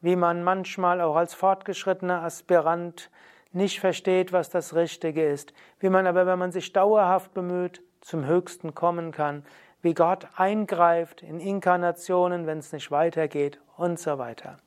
wie 0.00 0.14
man 0.14 0.44
manchmal 0.44 1.00
auch 1.00 1.16
als 1.16 1.34
fortgeschrittener 1.34 2.22
Aspirant 2.22 3.10
nicht 3.50 3.80
versteht, 3.80 4.32
was 4.32 4.48
das 4.48 4.76
Richtige 4.76 5.26
ist, 5.26 5.52
wie 5.80 5.88
man 5.88 6.06
aber, 6.06 6.26
wenn 6.26 6.38
man 6.38 6.52
sich 6.52 6.72
dauerhaft 6.72 7.34
bemüht, 7.34 7.82
zum 8.00 8.24
Höchsten 8.24 8.76
kommen 8.76 9.10
kann, 9.10 9.44
wie 9.82 9.92
Gott 9.92 10.28
eingreift 10.36 11.22
in 11.22 11.40
Inkarnationen, 11.40 12.46
wenn 12.46 12.58
es 12.58 12.72
nicht 12.72 12.92
weitergeht 12.92 13.60
und 13.76 13.98
so 13.98 14.18
weiter. 14.18 14.58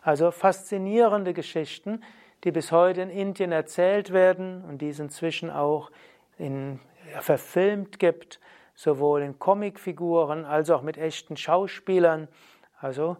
Also 0.00 0.30
faszinierende 0.30 1.34
Geschichten, 1.34 2.02
die 2.44 2.52
bis 2.52 2.72
heute 2.72 3.02
in 3.02 3.10
Indien 3.10 3.52
erzählt 3.52 4.14
werden 4.14 4.64
und 4.64 4.80
die 4.80 4.88
es 4.88 4.98
inzwischen 4.98 5.50
auch 5.50 5.90
in, 6.38 6.80
ja, 7.12 7.20
verfilmt 7.20 7.98
gibt, 7.98 8.40
sowohl 8.74 9.22
in 9.22 9.38
Comicfiguren 9.38 10.44
als 10.44 10.70
auch 10.70 10.82
mit 10.82 10.98
echten 10.98 11.36
Schauspielern. 11.36 12.28
Also 12.80 13.16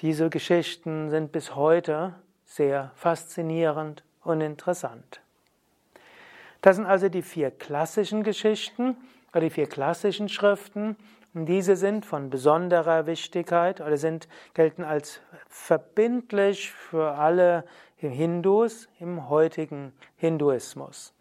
diese 0.00 0.30
Geschichten 0.30 1.10
sind 1.10 1.32
bis 1.32 1.54
heute 1.54 2.14
sehr 2.44 2.92
faszinierend 2.94 4.04
und 4.22 4.40
interessant. 4.40 5.20
Das 6.60 6.76
sind 6.76 6.86
also 6.86 7.08
die 7.08 7.22
vier 7.22 7.50
klassischen 7.50 8.22
Geschichten 8.22 8.96
oder 9.32 9.40
die 9.40 9.50
vier 9.50 9.66
klassischen 9.66 10.28
Schriften. 10.28 10.96
Und 11.34 11.46
diese 11.46 11.76
sind 11.76 12.06
von 12.06 12.30
besonderer 12.30 13.06
Wichtigkeit 13.06 13.80
oder 13.80 13.96
sind, 13.96 14.28
gelten 14.54 14.84
als 14.84 15.20
verbindlich 15.48 16.70
für 16.70 17.12
alle 17.12 17.64
Hindus 17.96 18.88
im 19.00 19.28
heutigen 19.28 19.92
Hinduismus. 20.16 21.13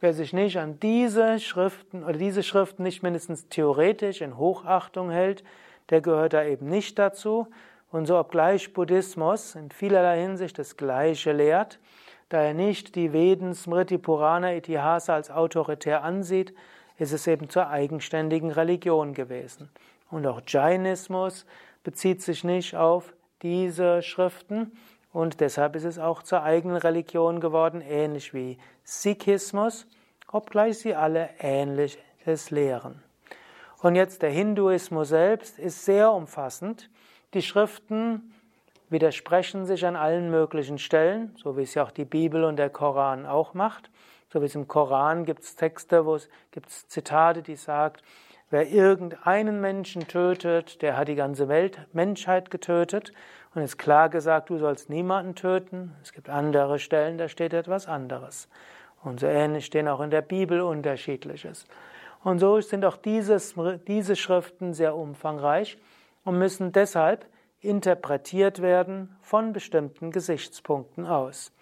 Wer 0.00 0.14
sich 0.14 0.32
nicht 0.32 0.58
an 0.58 0.78
diese 0.78 1.40
Schriften 1.40 2.04
oder 2.04 2.16
diese 2.18 2.44
Schriften 2.44 2.84
nicht 2.84 3.02
mindestens 3.02 3.48
theoretisch 3.48 4.20
in 4.20 4.36
Hochachtung 4.36 5.10
hält, 5.10 5.42
der 5.90 6.00
gehört 6.00 6.34
da 6.34 6.44
eben 6.44 6.68
nicht 6.68 7.00
dazu. 7.00 7.48
Und 7.90 8.06
so 8.06 8.16
obgleich 8.16 8.72
Buddhismus 8.72 9.56
in 9.56 9.70
vielerlei 9.70 10.20
Hinsicht 10.20 10.58
das 10.58 10.76
Gleiche 10.76 11.32
lehrt, 11.32 11.80
da 12.28 12.42
er 12.42 12.54
nicht 12.54 12.94
die 12.94 13.12
Veden, 13.12 13.54
Smriti, 13.54 13.98
Purana, 13.98 14.54
Itihasa 14.54 15.14
als 15.14 15.30
autoritär 15.30 16.04
ansieht, 16.04 16.54
ist 16.98 17.12
es 17.12 17.26
eben 17.26 17.48
zur 17.48 17.68
eigenständigen 17.68 18.52
Religion 18.52 19.14
gewesen. 19.14 19.70
Und 20.10 20.26
auch 20.26 20.42
Jainismus 20.46 21.44
bezieht 21.82 22.22
sich 22.22 22.44
nicht 22.44 22.76
auf 22.76 23.14
diese 23.42 24.02
Schriften 24.02 24.72
und 25.12 25.40
deshalb 25.40 25.74
ist 25.74 25.84
es 25.84 25.98
auch 25.98 26.22
zur 26.22 26.42
eigenen 26.42 26.76
Religion 26.76 27.40
geworden, 27.40 27.80
ähnlich 27.80 28.34
wie 28.34 28.58
Sikhismus, 28.90 29.86
obgleich 30.32 30.78
sie 30.78 30.94
alle 30.94 31.28
Ähnliches 31.40 32.50
lehren. 32.50 33.02
Und 33.82 33.96
jetzt 33.96 34.22
der 34.22 34.30
Hinduismus 34.30 35.10
selbst 35.10 35.58
ist 35.58 35.84
sehr 35.84 36.10
umfassend. 36.10 36.88
Die 37.34 37.42
Schriften 37.42 38.32
widersprechen 38.88 39.66
sich 39.66 39.84
an 39.84 39.94
allen 39.94 40.30
möglichen 40.30 40.78
Stellen, 40.78 41.36
so 41.36 41.58
wie 41.58 41.64
es 41.64 41.74
ja 41.74 41.84
auch 41.84 41.90
die 41.90 42.06
Bibel 42.06 42.44
und 42.44 42.56
der 42.56 42.70
Koran 42.70 43.26
auch 43.26 43.52
macht. 43.52 43.90
So 44.32 44.40
wie 44.40 44.46
es 44.46 44.54
im 44.54 44.68
Koran 44.68 45.26
gibt 45.26 45.42
es 45.42 45.54
Texte, 45.54 46.06
wo 46.06 46.14
es 46.14 46.30
gibt 46.50 46.70
Zitate, 46.70 47.42
die 47.42 47.56
sagt, 47.56 48.02
wer 48.48 48.68
irgendeinen 48.68 49.60
Menschen 49.60 50.08
tötet, 50.08 50.80
der 50.80 50.96
hat 50.96 51.08
die 51.08 51.14
ganze 51.14 51.48
Welt, 51.48 51.86
Menschheit 51.92 52.50
getötet. 52.50 53.12
Und 53.54 53.60
es 53.60 53.72
ist 53.72 53.78
klar 53.78 54.08
gesagt, 54.08 54.48
du 54.48 54.56
sollst 54.56 54.88
niemanden 54.88 55.34
töten. 55.34 55.94
Es 56.02 56.14
gibt 56.14 56.30
andere 56.30 56.78
Stellen, 56.78 57.18
da 57.18 57.28
steht 57.28 57.52
etwas 57.52 57.86
anderes. 57.86 58.48
Und 59.02 59.20
so 59.20 59.26
ähnlich 59.26 59.66
stehen 59.66 59.88
auch 59.88 60.00
in 60.00 60.10
der 60.10 60.22
Bibel 60.22 60.60
unterschiedliches. 60.60 61.66
Und 62.24 62.38
so 62.40 62.60
sind 62.60 62.84
auch 62.84 62.96
dieses, 62.96 63.54
diese 63.86 64.16
Schriften 64.16 64.74
sehr 64.74 64.96
umfangreich 64.96 65.78
und 66.24 66.38
müssen 66.38 66.72
deshalb 66.72 67.26
interpretiert 67.60 68.60
werden 68.60 69.16
von 69.22 69.52
bestimmten 69.52 70.10
Gesichtspunkten 70.10 71.06
aus. 71.06 71.52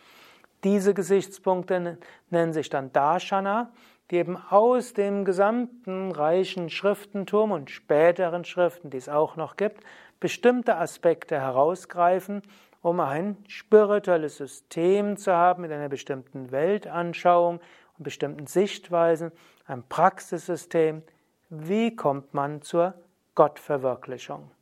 Diese 0.64 0.94
Gesichtspunkte 0.94 1.99
nennen 2.31 2.53
sich 2.53 2.70
dann 2.70 2.92
Darshana, 2.92 3.70
die 4.11 4.16
eben 4.16 4.37
aus 4.37 4.94
dem 4.94 5.25
gesamten 5.25 6.12
reichen 6.12 6.70
Schriftentum 6.70 7.51
und 7.51 7.70
späteren 7.70 8.44
Schriften, 8.44 8.90
die 8.90 8.96
es 8.96 9.09
auch 9.09 9.37
noch 9.37 9.57
gibt, 9.57 9.85
bestimmte 10.20 10.77
Aspekte 10.77 11.38
herausgreifen, 11.38 12.42
um 12.87 13.01
ein 13.01 13.37
spirituelles 13.49 14.37
System 14.37 15.16
zu 15.16 15.33
haben 15.33 15.62
mit 15.62 15.72
einer 15.72 15.88
bestimmten 15.88 16.53
Weltanschauung 16.53 17.59
und 17.99 18.05
bestimmten 18.05 18.46
Sichtweisen, 18.46 19.33
ein 19.66 19.83
Praxissystem. 19.88 21.03
Wie 21.51 21.96
kommt 21.96 22.33
man 22.33 22.62
zur 22.62 22.94
Gottverwirklichung? 23.35 24.53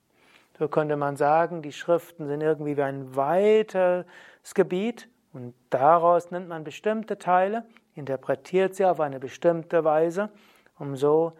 So 0.58 0.68
könnte 0.68 0.96
man 0.96 1.18
sagen, 1.18 1.60
die 1.60 1.74
Schriften 1.74 2.26
sind 2.26 2.40
irgendwie 2.40 2.78
wie 2.78 2.82
ein 2.82 3.14
weiteres 3.14 4.06
Gebiet 4.54 5.10
und 5.34 5.52
daraus 5.68 6.30
nimmt 6.30 6.48
man 6.48 6.64
bestimmte 6.64 7.18
Teile, 7.18 7.66
interpretiert 7.94 8.74
sie 8.74 8.86
auf 8.86 9.00
eine 9.00 9.20
bestimmte 9.20 9.84
Weise, 9.84 10.30
um 10.78 10.96
so 10.96 11.34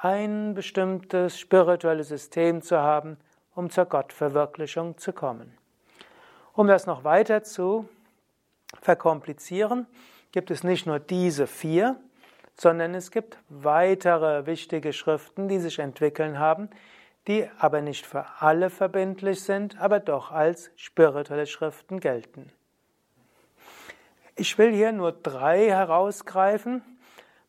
ein 0.00 0.54
bestimmtes 0.54 1.38
spirituelles 1.38 2.08
System 2.08 2.62
zu 2.62 2.78
haben, 2.80 3.16
um 3.54 3.70
zur 3.70 3.84
Gottverwirklichung 3.84 4.98
zu 4.98 5.12
kommen. 5.12 5.59
Um 6.54 6.66
das 6.66 6.86
noch 6.86 7.04
weiter 7.04 7.42
zu 7.42 7.88
verkomplizieren, 8.82 9.86
gibt 10.32 10.50
es 10.50 10.64
nicht 10.64 10.86
nur 10.86 10.98
diese 10.98 11.46
vier, 11.46 11.96
sondern 12.56 12.94
es 12.94 13.10
gibt 13.10 13.38
weitere 13.48 14.46
wichtige 14.46 14.92
Schriften, 14.92 15.48
die 15.48 15.58
sich 15.58 15.78
entwickeln 15.78 16.38
haben, 16.38 16.68
die 17.26 17.48
aber 17.58 17.80
nicht 17.80 18.06
für 18.06 18.26
alle 18.40 18.70
verbindlich 18.70 19.42
sind, 19.42 19.80
aber 19.80 20.00
doch 20.00 20.30
als 20.30 20.70
spirituelle 20.76 21.46
Schriften 21.46 22.00
gelten. 22.00 22.52
Ich 24.36 24.56
will 24.58 24.72
hier 24.72 24.92
nur 24.92 25.12
drei 25.12 25.68
herausgreifen. 25.68 26.82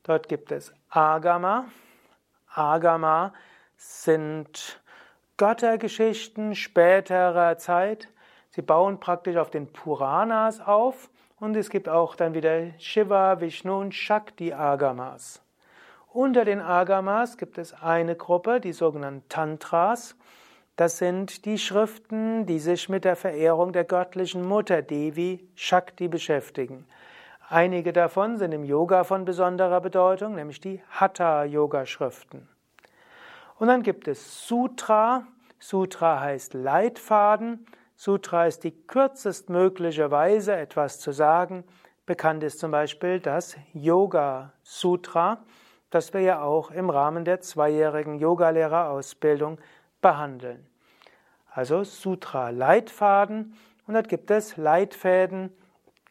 Dort 0.03 0.27
gibt 0.27 0.51
es 0.51 0.73
Agama. 0.89 1.65
Agama 2.53 3.33
sind 3.77 4.81
Göttergeschichten 5.37 6.55
späterer 6.55 7.57
Zeit. 7.57 8.09
Sie 8.51 8.61
bauen 8.61 8.99
praktisch 8.99 9.37
auf 9.37 9.49
den 9.49 9.71
Puranas 9.71 10.59
auf 10.59 11.09
und 11.39 11.55
es 11.55 11.69
gibt 11.69 11.87
auch 11.87 12.15
dann 12.15 12.33
wieder 12.33 12.77
Shiva, 12.77 13.39
Vishnu 13.39 13.79
und 13.79 13.95
Shakti 13.95 14.51
Agamas. 14.51 15.41
Unter 16.09 16.43
den 16.43 16.59
Agamas 16.59 17.37
gibt 17.37 17.57
es 17.57 17.73
eine 17.81 18.17
Gruppe, 18.17 18.59
die 18.59 18.73
sogenannten 18.73 19.27
Tantras. 19.29 20.17
Das 20.75 20.97
sind 20.97 21.45
die 21.45 21.57
Schriften, 21.57 22.45
die 22.45 22.59
sich 22.59 22.89
mit 22.89 23.05
der 23.05 23.15
Verehrung 23.15 23.71
der 23.71 23.85
göttlichen 23.85 24.45
Mutter 24.45 24.81
Devi 24.81 25.47
Shakti 25.55 26.09
beschäftigen. 26.09 26.85
Einige 27.47 27.93
davon 27.93 28.37
sind 28.37 28.51
im 28.51 28.65
Yoga 28.65 29.05
von 29.05 29.23
besonderer 29.23 29.79
Bedeutung, 29.79 30.35
nämlich 30.35 30.59
die 30.59 30.81
Hatha-Yoga-Schriften. 30.89 32.49
Und 33.59 33.67
dann 33.67 33.83
gibt 33.83 34.09
es 34.09 34.45
Sutra. 34.47 35.25
Sutra 35.59 36.19
heißt 36.19 36.53
Leitfaden. 36.53 37.65
Sutra 38.03 38.47
ist 38.47 38.63
die 38.63 38.71
kürzestmögliche 38.71 40.09
Weise, 40.09 40.55
etwas 40.55 40.99
zu 40.99 41.11
sagen. 41.11 41.63
Bekannt 42.05 42.43
ist 42.43 42.59
zum 42.59 42.71
Beispiel 42.71 43.19
das 43.19 43.55
Yoga 43.73 44.53
Sutra 44.63 45.43
das 45.91 46.13
wir 46.13 46.21
ja 46.21 46.41
auch 46.41 46.71
im 46.71 46.89
Rahmen 46.89 47.25
der 47.25 47.41
zweijährigen 47.41 48.17
Yogalehrerausbildung 48.17 49.59
behandeln. 50.01 50.65
Also 51.51 51.83
Sutra 51.83 52.49
Leitfaden 52.49 53.55
und 53.85 53.93
dort 53.93 54.07
gibt 54.07 54.31
es 54.31 54.57
Leitfäden 54.57 55.51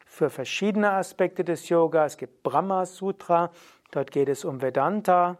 für 0.05 0.29
verschiedene 0.29 0.91
Aspekte 0.91 1.43
des 1.43 1.67
Yoga. 1.67 2.05
Es 2.05 2.17
gibt 2.17 2.43
Brahma 2.43 2.85
Sutra, 2.85 3.51
dort 3.89 4.11
geht 4.11 4.29
es 4.29 4.45
um 4.45 4.61
Vedanta. 4.61 5.39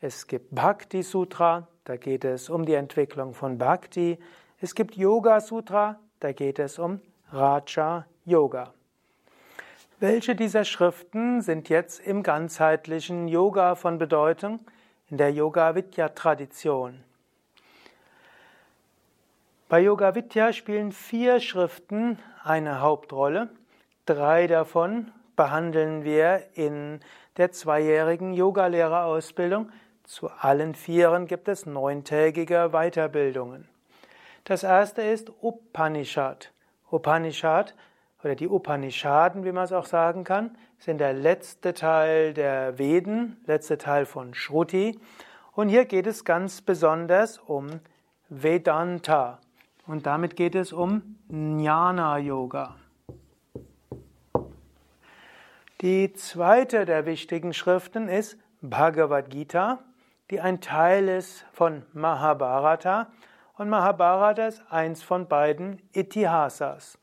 Es 0.00 0.28
gibt 0.28 0.54
Bhakti 0.54 1.02
Sutra, 1.02 1.66
da 1.84 1.96
geht 1.96 2.24
es 2.24 2.48
um 2.48 2.64
die 2.64 2.74
Entwicklung 2.74 3.34
von 3.34 3.58
Bhakti. 3.58 4.18
Es 4.64 4.76
gibt 4.76 4.96
Yoga 4.96 5.40
Sutra, 5.40 5.98
da 6.20 6.30
geht 6.30 6.60
es 6.60 6.78
um 6.78 7.00
Raja 7.32 8.06
Yoga. 8.24 8.72
Welche 9.98 10.36
dieser 10.36 10.64
Schriften 10.64 11.40
sind 11.40 11.68
jetzt 11.68 11.98
im 11.98 12.22
ganzheitlichen 12.22 13.26
Yoga 13.26 13.74
von 13.74 13.98
Bedeutung, 13.98 14.60
in 15.10 15.16
der 15.16 15.32
Yoga 15.32 15.74
Vidya 15.74 16.10
Tradition? 16.10 17.02
Bei 19.68 19.80
Yoga 19.80 20.14
Vidya 20.14 20.52
spielen 20.52 20.92
vier 20.92 21.40
Schriften 21.40 22.20
eine 22.44 22.80
Hauptrolle. 22.80 23.48
Drei 24.06 24.46
davon 24.46 25.10
behandeln 25.34 26.04
wir 26.04 26.40
in 26.54 27.00
der 27.36 27.50
zweijährigen 27.50 28.32
Yogalehrerausbildung. 28.32 29.72
Zu 30.04 30.28
allen 30.28 30.76
vieren 30.76 31.26
gibt 31.26 31.48
es 31.48 31.66
neuntägige 31.66 32.68
Weiterbildungen. 32.70 33.71
Das 34.44 34.64
erste 34.64 35.02
ist 35.02 35.30
Upanishad. 35.40 36.52
Upanishad 36.90 37.74
oder 38.24 38.34
die 38.34 38.48
Upanishaden, 38.48 39.44
wie 39.44 39.52
man 39.52 39.64
es 39.64 39.72
auch 39.72 39.86
sagen 39.86 40.24
kann, 40.24 40.56
sind 40.78 40.98
der 40.98 41.12
letzte 41.12 41.74
Teil 41.74 42.34
der 42.34 42.78
Veden, 42.78 43.40
letzte 43.46 43.78
Teil 43.78 44.04
von 44.04 44.34
Shruti. 44.34 44.98
Und 45.52 45.68
hier 45.68 45.84
geht 45.84 46.06
es 46.06 46.24
ganz 46.24 46.60
besonders 46.60 47.38
um 47.38 47.80
Vedanta. 48.28 49.38
Und 49.86 50.06
damit 50.06 50.34
geht 50.34 50.54
es 50.54 50.72
um 50.72 51.16
Jnana 51.28 52.18
Yoga. 52.18 52.76
Die 55.80 56.12
zweite 56.12 56.84
der 56.84 57.06
wichtigen 57.06 57.52
Schriften 57.52 58.08
ist 58.08 58.38
Bhagavad 58.60 59.30
Gita, 59.30 59.82
die 60.30 60.40
ein 60.40 60.60
Teil 60.60 61.08
ist 61.08 61.44
von 61.52 61.84
Mahabharata. 61.92 63.08
Und 63.62 63.68
Mahabharata 63.68 64.48
ist 64.48 64.60
eins 64.70 65.04
von 65.04 65.28
beiden 65.28 65.80
Itihasas. 65.92 66.98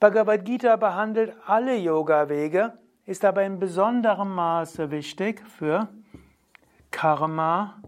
Bhagavad 0.00 0.46
Gita 0.46 0.76
behandelt 0.76 1.34
alle 1.46 1.76
Yoga-Wege, 1.76 2.72
ist 3.04 3.22
aber 3.22 3.42
in 3.42 3.58
besonderem 3.58 4.34
Maße 4.34 4.90
wichtig 4.90 5.46
für 5.46 5.88
Karma 6.90 7.82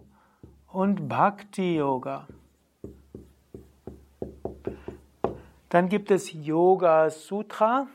und 0.66 1.08
Bhakti-Yoga. 1.08 2.28
Dann 5.70 5.88
gibt 5.88 6.10
es 6.10 6.34
Yoga 6.34 7.08
Sutra, 7.08 7.86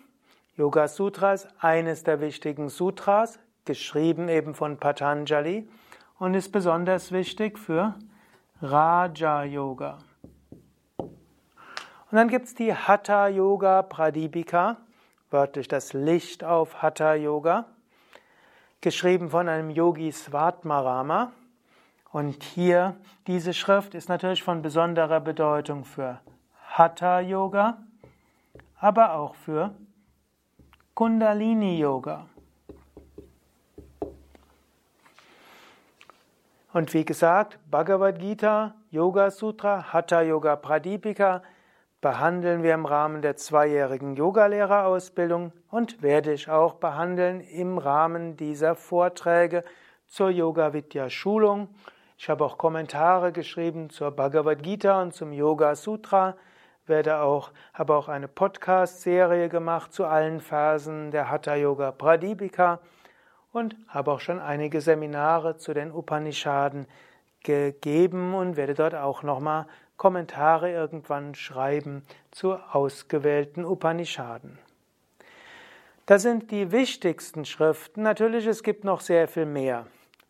Yoga 0.58 0.88
Sutra 0.88 1.34
ist 1.34 1.48
eines 1.60 2.04
der 2.04 2.22
wichtigen 2.22 2.70
Sutras, 2.70 3.38
geschrieben 3.66 4.30
eben 4.30 4.56
von 4.56 4.78
Patanjali 4.78 5.70
und 6.18 6.34
ist 6.34 6.52
besonders 6.52 7.12
wichtig 7.12 7.60
für 7.60 7.94
Raja 8.72 9.44
Yoga. 9.44 10.00
Und 10.98 11.12
dann 12.12 12.28
gibt 12.30 12.48
es 12.48 12.56
die 12.56 12.74
Hatha 12.74 13.28
Yoga 13.28 13.84
Pradipika, 13.84 14.78
wörtlich 15.30 15.68
das 15.68 15.94
Licht 15.94 16.44
auf 16.44 16.82
Hatha 16.82 17.14
Yoga, 17.14 17.66
geschrieben 18.82 19.30
von 19.30 19.50
einem 19.50 19.70
Yogi 19.70 20.12
Svatmarama. 20.12 21.32
Und 22.12 22.42
hier, 22.42 22.96
diese 23.28 23.54
Schrift 23.54 23.94
ist 23.94 24.10
natürlich 24.10 24.42
von 24.42 24.64
besonderer 24.64 25.20
Bedeutung 25.20 25.86
für 25.86 26.20
Hatha 26.68 27.20
Yoga, 27.20 27.78
aber 28.80 29.14
auch 29.14 29.36
für 29.36 29.76
Kundalini 30.96 31.78
Yoga. 31.78 32.26
Und 36.76 36.94
wie 36.94 37.06
gesagt, 37.06 37.58
Bhagavad 37.72 38.20
Gita, 38.20 38.76
Yoga 38.92 39.32
Sutra, 39.32 39.94
Hatha 39.94 40.22
Yoga 40.22 40.58
Pradipika 40.58 41.42
behandeln 42.02 42.64
wir 42.64 42.74
im 42.74 42.86
Rahmen 42.86 43.22
der 43.22 43.38
zweijährigen 43.38 44.18
Yogalehrerausbildung 44.18 45.54
und 45.72 46.02
werde 46.02 46.34
ich 46.34 46.50
auch 46.50 46.74
behandeln 46.74 47.40
im 47.40 47.78
Rahmen 47.78 48.36
dieser 48.36 48.76
Vorträge 48.76 49.64
zur 50.06 50.30
Yoga 50.30 50.74
Vidya 50.74 51.10
Schulung. 51.10 51.70
Ich 52.18 52.30
habe 52.30 52.44
auch 52.44 52.58
Kommentare 52.58 53.32
geschrieben 53.32 53.90
zur 53.90 54.12
Bhagavad 54.12 54.62
Gita 54.62 55.02
und 55.02 55.14
zum 55.14 55.32
Yoga 55.32 55.76
Sutra 55.76 56.36
werde 56.88 57.22
auch, 57.22 57.54
habe 57.74 57.96
auch 57.96 58.10
eine 58.10 58.28
Podcast-Serie 58.28 59.48
gemacht 59.48 59.94
zu 59.94 60.04
allen 60.04 60.42
Phasen 60.42 61.12
der 61.12 61.32
Hatha 61.32 61.56
Yoga 61.56 61.94
Pradipika 61.94 62.82
und 63.56 63.76
habe 63.88 64.12
auch 64.12 64.20
schon 64.20 64.40
einige 64.40 64.82
Seminare 64.82 65.58
zu 65.58 65.74
den 65.74 65.92
Upanishaden 65.92 66.88
gegeben 67.44 68.34
und 68.34 68.58
werde 68.58 68.74
dort 68.74 68.96
auch 68.96 69.24
nochmal 69.24 69.66
Kommentare 69.98 70.72
irgendwann 70.72 71.36
schreiben 71.36 72.04
zu 72.32 72.54
ausgewählten 72.54 73.64
Upanishaden. 73.64 74.60
Das 76.06 76.22
sind 76.22 76.52
die 76.52 76.72
wichtigsten 76.72 77.46
Schriften. 77.46 78.04
Natürlich, 78.04 78.46
es 78.46 78.62
gibt 78.62 78.84
noch 78.84 79.00
sehr 79.00 79.28
viel 79.28 79.46
mehr. 79.46 79.88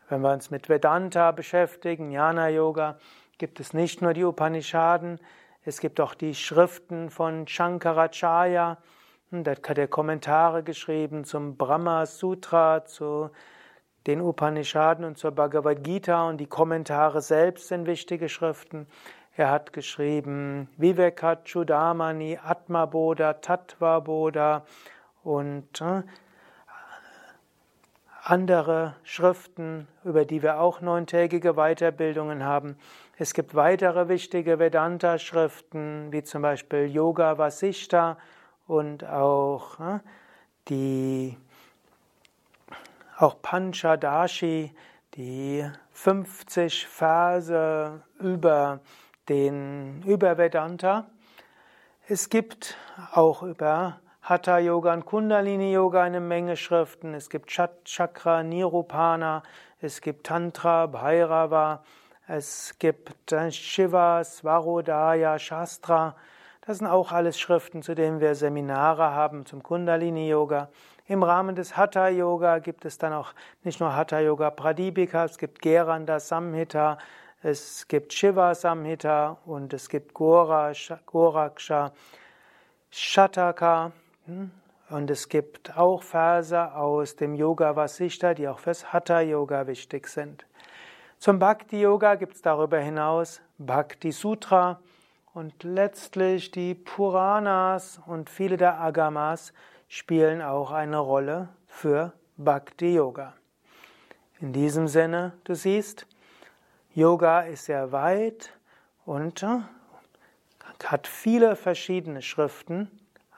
Wenn 0.07 0.21
wir 0.21 0.31
uns 0.31 0.51
mit 0.51 0.69
Vedanta 0.69 1.31
beschäftigen, 1.31 2.11
Jnana 2.11 2.49
Yoga, 2.49 2.99
gibt 3.39 3.59
es 3.59 3.73
nicht 3.73 4.01
nur 4.01 4.13
die 4.13 4.23
Upanishaden, 4.23 5.19
es 5.67 5.79
gibt 5.79 5.99
auch 5.99 6.13
die 6.13 6.35
Schriften 6.35 7.09
von 7.09 7.47
Shankaracharya, 7.47 8.77
der 9.31 9.55
hat 9.55 9.77
er 9.77 9.87
Kommentare 9.87 10.63
geschrieben 10.63 11.23
zum 11.23 11.57
Brahma 11.57 12.05
Sutra, 12.05 12.85
zu 12.85 13.31
den 14.07 14.21
Upanishaden 14.21 15.03
und 15.03 15.17
zur 15.17 15.31
Bhagavad 15.31 15.83
Gita 15.83 16.29
und 16.29 16.37
die 16.37 16.45
Kommentare 16.45 17.21
selbst 17.21 17.67
sind 17.67 17.87
wichtige 17.87 18.29
Schriften. 18.29 18.87
Er 19.35 19.49
hat 19.49 19.73
geschrieben 19.73 20.69
Vivekachudamani, 20.77 22.39
Atma 22.41 22.85
Bodha, 22.85 23.33
Tattva 23.33 23.99
Bodha 23.99 24.63
und 25.23 25.81
äh, 25.81 26.03
andere 28.23 28.95
Schriften, 29.03 29.87
über 30.03 30.23
die 30.23 30.41
wir 30.41 30.59
auch 30.59 30.81
neuntägige 30.81 31.55
Weiterbildungen 31.55 32.43
haben. 32.43 32.77
Es 33.17 33.33
gibt 33.33 33.55
weitere 33.55 34.07
wichtige 34.07 34.59
Vedanta-Schriften, 34.59 36.11
wie 36.11 36.23
zum 36.23 36.41
Beispiel 36.43 36.85
Yoga 36.85 37.37
Vasishta 37.37 38.17
und 38.67 39.03
auch 39.05 39.79
äh, 39.79 39.99
die 40.69 41.37
auch 43.17 43.41
Panchadashi, 43.41 44.75
die 45.15 45.69
50 45.91 46.87
Verse 46.87 48.01
über 48.19 48.79
den 49.29 50.03
über 50.03 50.37
Vedanta. 50.37 51.07
Es 52.07 52.29
gibt 52.29 52.75
auch 53.13 53.41
über 53.41 53.99
Hatha 54.21 54.59
Yoga 54.59 54.93
und 54.93 55.05
Kundalini 55.05 55.71
Yoga 55.71 56.03
eine 56.03 56.19
Menge 56.19 56.57
Schriften. 56.57 57.13
Es 57.13 57.29
gibt 57.29 57.49
Chakra 57.49 58.43
Nirupana, 58.43 59.43
es 59.79 60.01
gibt 60.01 60.27
Tantra 60.27 60.87
Bhairava, 60.87 61.83
es 62.27 62.75
gibt 62.79 63.31
äh, 63.31 63.51
Shiva, 63.51 64.23
Svarodaya, 64.23 65.39
Shastra. 65.39 66.15
Das 66.67 66.79
sind 66.79 66.87
auch 66.87 67.11
alles 67.11 67.39
Schriften, 67.39 67.83
zu 67.83 67.93
denen 67.93 68.19
wir 68.19 68.33
Seminare 68.33 69.11
haben 69.11 69.45
zum 69.45 69.61
Kundalini 69.61 70.27
Yoga. 70.27 70.69
Im 71.07 71.21
Rahmen 71.21 71.55
des 71.55 71.77
Hatha 71.77 72.07
Yoga 72.07 72.57
gibt 72.57 72.85
es 72.85 72.97
dann 72.97 73.13
auch 73.13 73.33
nicht 73.63 73.79
nur 73.79 73.95
Hatha 73.95 74.19
Yoga 74.19 74.49
Pradipika, 74.49 75.25
es 75.25 75.37
gibt 75.37 75.61
Geranda 75.61 76.19
Samhita, 76.19 76.97
es 77.43 77.87
gibt 77.87 78.13
Shiva 78.13 78.55
Samhita 78.55 79.37
und 79.45 79.73
es 79.73 79.89
gibt 79.89 80.15
Goraksha, 80.15 81.91
Shataka. 82.89 83.91
Hm? 84.25 84.49
Und 84.89 85.11
es 85.11 85.29
gibt 85.29 85.77
auch 85.77 86.01
Verse 86.01 86.73
aus 86.73 87.15
dem 87.15 87.35
Yoga 87.35 87.75
Vasishta, 87.75 88.33
die 88.33 88.47
auch 88.47 88.57
fürs 88.57 88.91
Hatha 88.91 89.19
Yoga 89.19 89.67
wichtig 89.67 90.07
sind. 90.07 90.47
Zum 91.19 91.37
Bhakti 91.37 91.81
Yoga 91.81 92.15
gibt 92.15 92.33
es 92.33 92.41
darüber 92.41 92.79
hinaus 92.79 93.41
Bhakti 93.59 94.11
Sutra 94.11 94.79
und 95.35 95.63
letztlich 95.63 96.49
die 96.51 96.73
Puranas 96.73 97.99
und 98.07 98.29
viele 98.29 98.55
der 98.55 98.79
Agamas 98.79 99.51
spielen 99.89 100.41
auch 100.41 100.71
eine 100.71 100.97
Rolle 100.97 101.49
für 101.67 102.13
Bhakti 102.37 102.95
Yoga. 102.95 103.33
In 104.39 104.53
diesem 104.53 104.87
Sinne, 104.87 105.33
du 105.43 105.53
siehst, 105.53 106.07
Yoga 106.93 107.41
ist 107.41 107.65
sehr 107.65 107.91
weit 107.91 108.53
und 109.05 109.43
äh, 109.43 109.59
hat 110.85 111.05
viele 111.05 111.57
verschiedene 111.57 112.21
Schriften. 112.21 112.89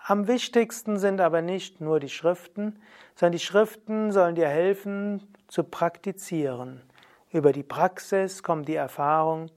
Am 0.06 0.28
wichtigsten 0.28 1.00
sind 1.00 1.20
aber 1.20 1.42
nicht 1.42 1.82
nur 1.82 2.00
die 2.00 2.10
Schriften, 2.10 2.80
sondern 3.16 3.32
die 3.32 3.44
Schriften 3.44 4.12
sollen 4.12 4.36
dir 4.36 4.50
helfen 4.50 5.36
zu 5.48 5.64
praktizieren. 5.64 6.84
Über 7.32 7.52
die 7.52 7.64
Praxis 7.64 8.44
kommt 8.44 8.68
die 8.68 8.76
Erfahrung, 8.76 9.50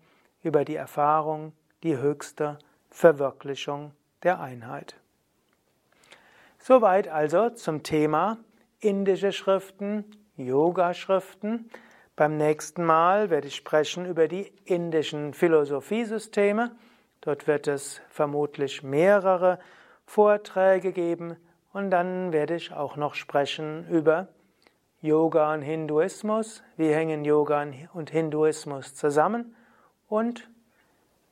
über 0.42 0.64
die 0.64 0.76
Erfahrung 0.76 1.52
die 1.82 1.96
höchste 1.96 2.58
Verwirklichung 2.90 3.92
der 4.22 4.40
Einheit. 4.40 4.96
Soweit 6.58 7.08
also 7.08 7.50
zum 7.50 7.82
Thema 7.82 8.38
indische 8.80 9.32
Schriften, 9.32 10.04
Yoga-Schriften. 10.36 11.70
Beim 12.16 12.36
nächsten 12.36 12.84
Mal 12.84 13.30
werde 13.30 13.48
ich 13.48 13.56
sprechen 13.56 14.04
über 14.04 14.28
die 14.28 14.52
indischen 14.64 15.32
Philosophiesysteme 15.32 16.70
Dort 17.20 17.46
wird 17.46 17.68
es 17.68 18.00
vermutlich 18.08 18.82
mehrere 18.82 19.58
Vorträge 20.06 20.92
geben 20.92 21.36
und 21.72 21.90
dann 21.90 22.32
werde 22.32 22.54
ich 22.54 22.72
auch 22.72 22.96
noch 22.96 23.14
sprechen 23.14 23.86
über 23.88 24.28
Yoga 25.02 25.52
und 25.52 25.62
Hinduismus. 25.62 26.62
Wie 26.76 26.92
hängen 26.92 27.24
Yoga 27.24 27.66
und 27.92 28.10
Hinduismus 28.10 28.94
zusammen? 28.94 29.54
Und 30.08 30.50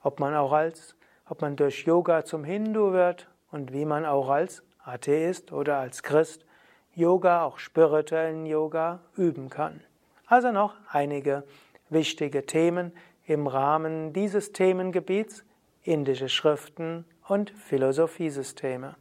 ob 0.02 0.20
man 0.20 0.34
auch 0.34 0.52
als, 0.52 0.94
ob 1.28 1.42
man 1.42 1.56
durch 1.56 1.84
Yoga 1.84 2.24
zum 2.24 2.44
Hindu 2.44 2.92
wird 2.92 3.28
und 3.50 3.72
wie 3.72 3.84
man 3.84 4.04
auch 4.04 4.28
als 4.28 4.62
Atheist 4.84 5.52
oder 5.52 5.78
als 5.78 6.02
Christ 6.02 6.44
Yoga, 6.94 7.44
auch 7.44 7.58
spirituellen 7.58 8.46
Yoga, 8.46 9.00
üben 9.16 9.50
kann. 9.50 9.80
Also 10.26 10.50
noch 10.50 10.74
einige 10.90 11.44
wichtige 11.90 12.44
Themen 12.44 12.92
im 13.24 13.46
Rahmen 13.46 14.12
dieses 14.12 14.52
Themengebiets, 14.52 15.44
indische 15.82 16.28
Schriften 16.28 17.04
und 17.28 17.50
Philosophiesysteme. 17.50 18.96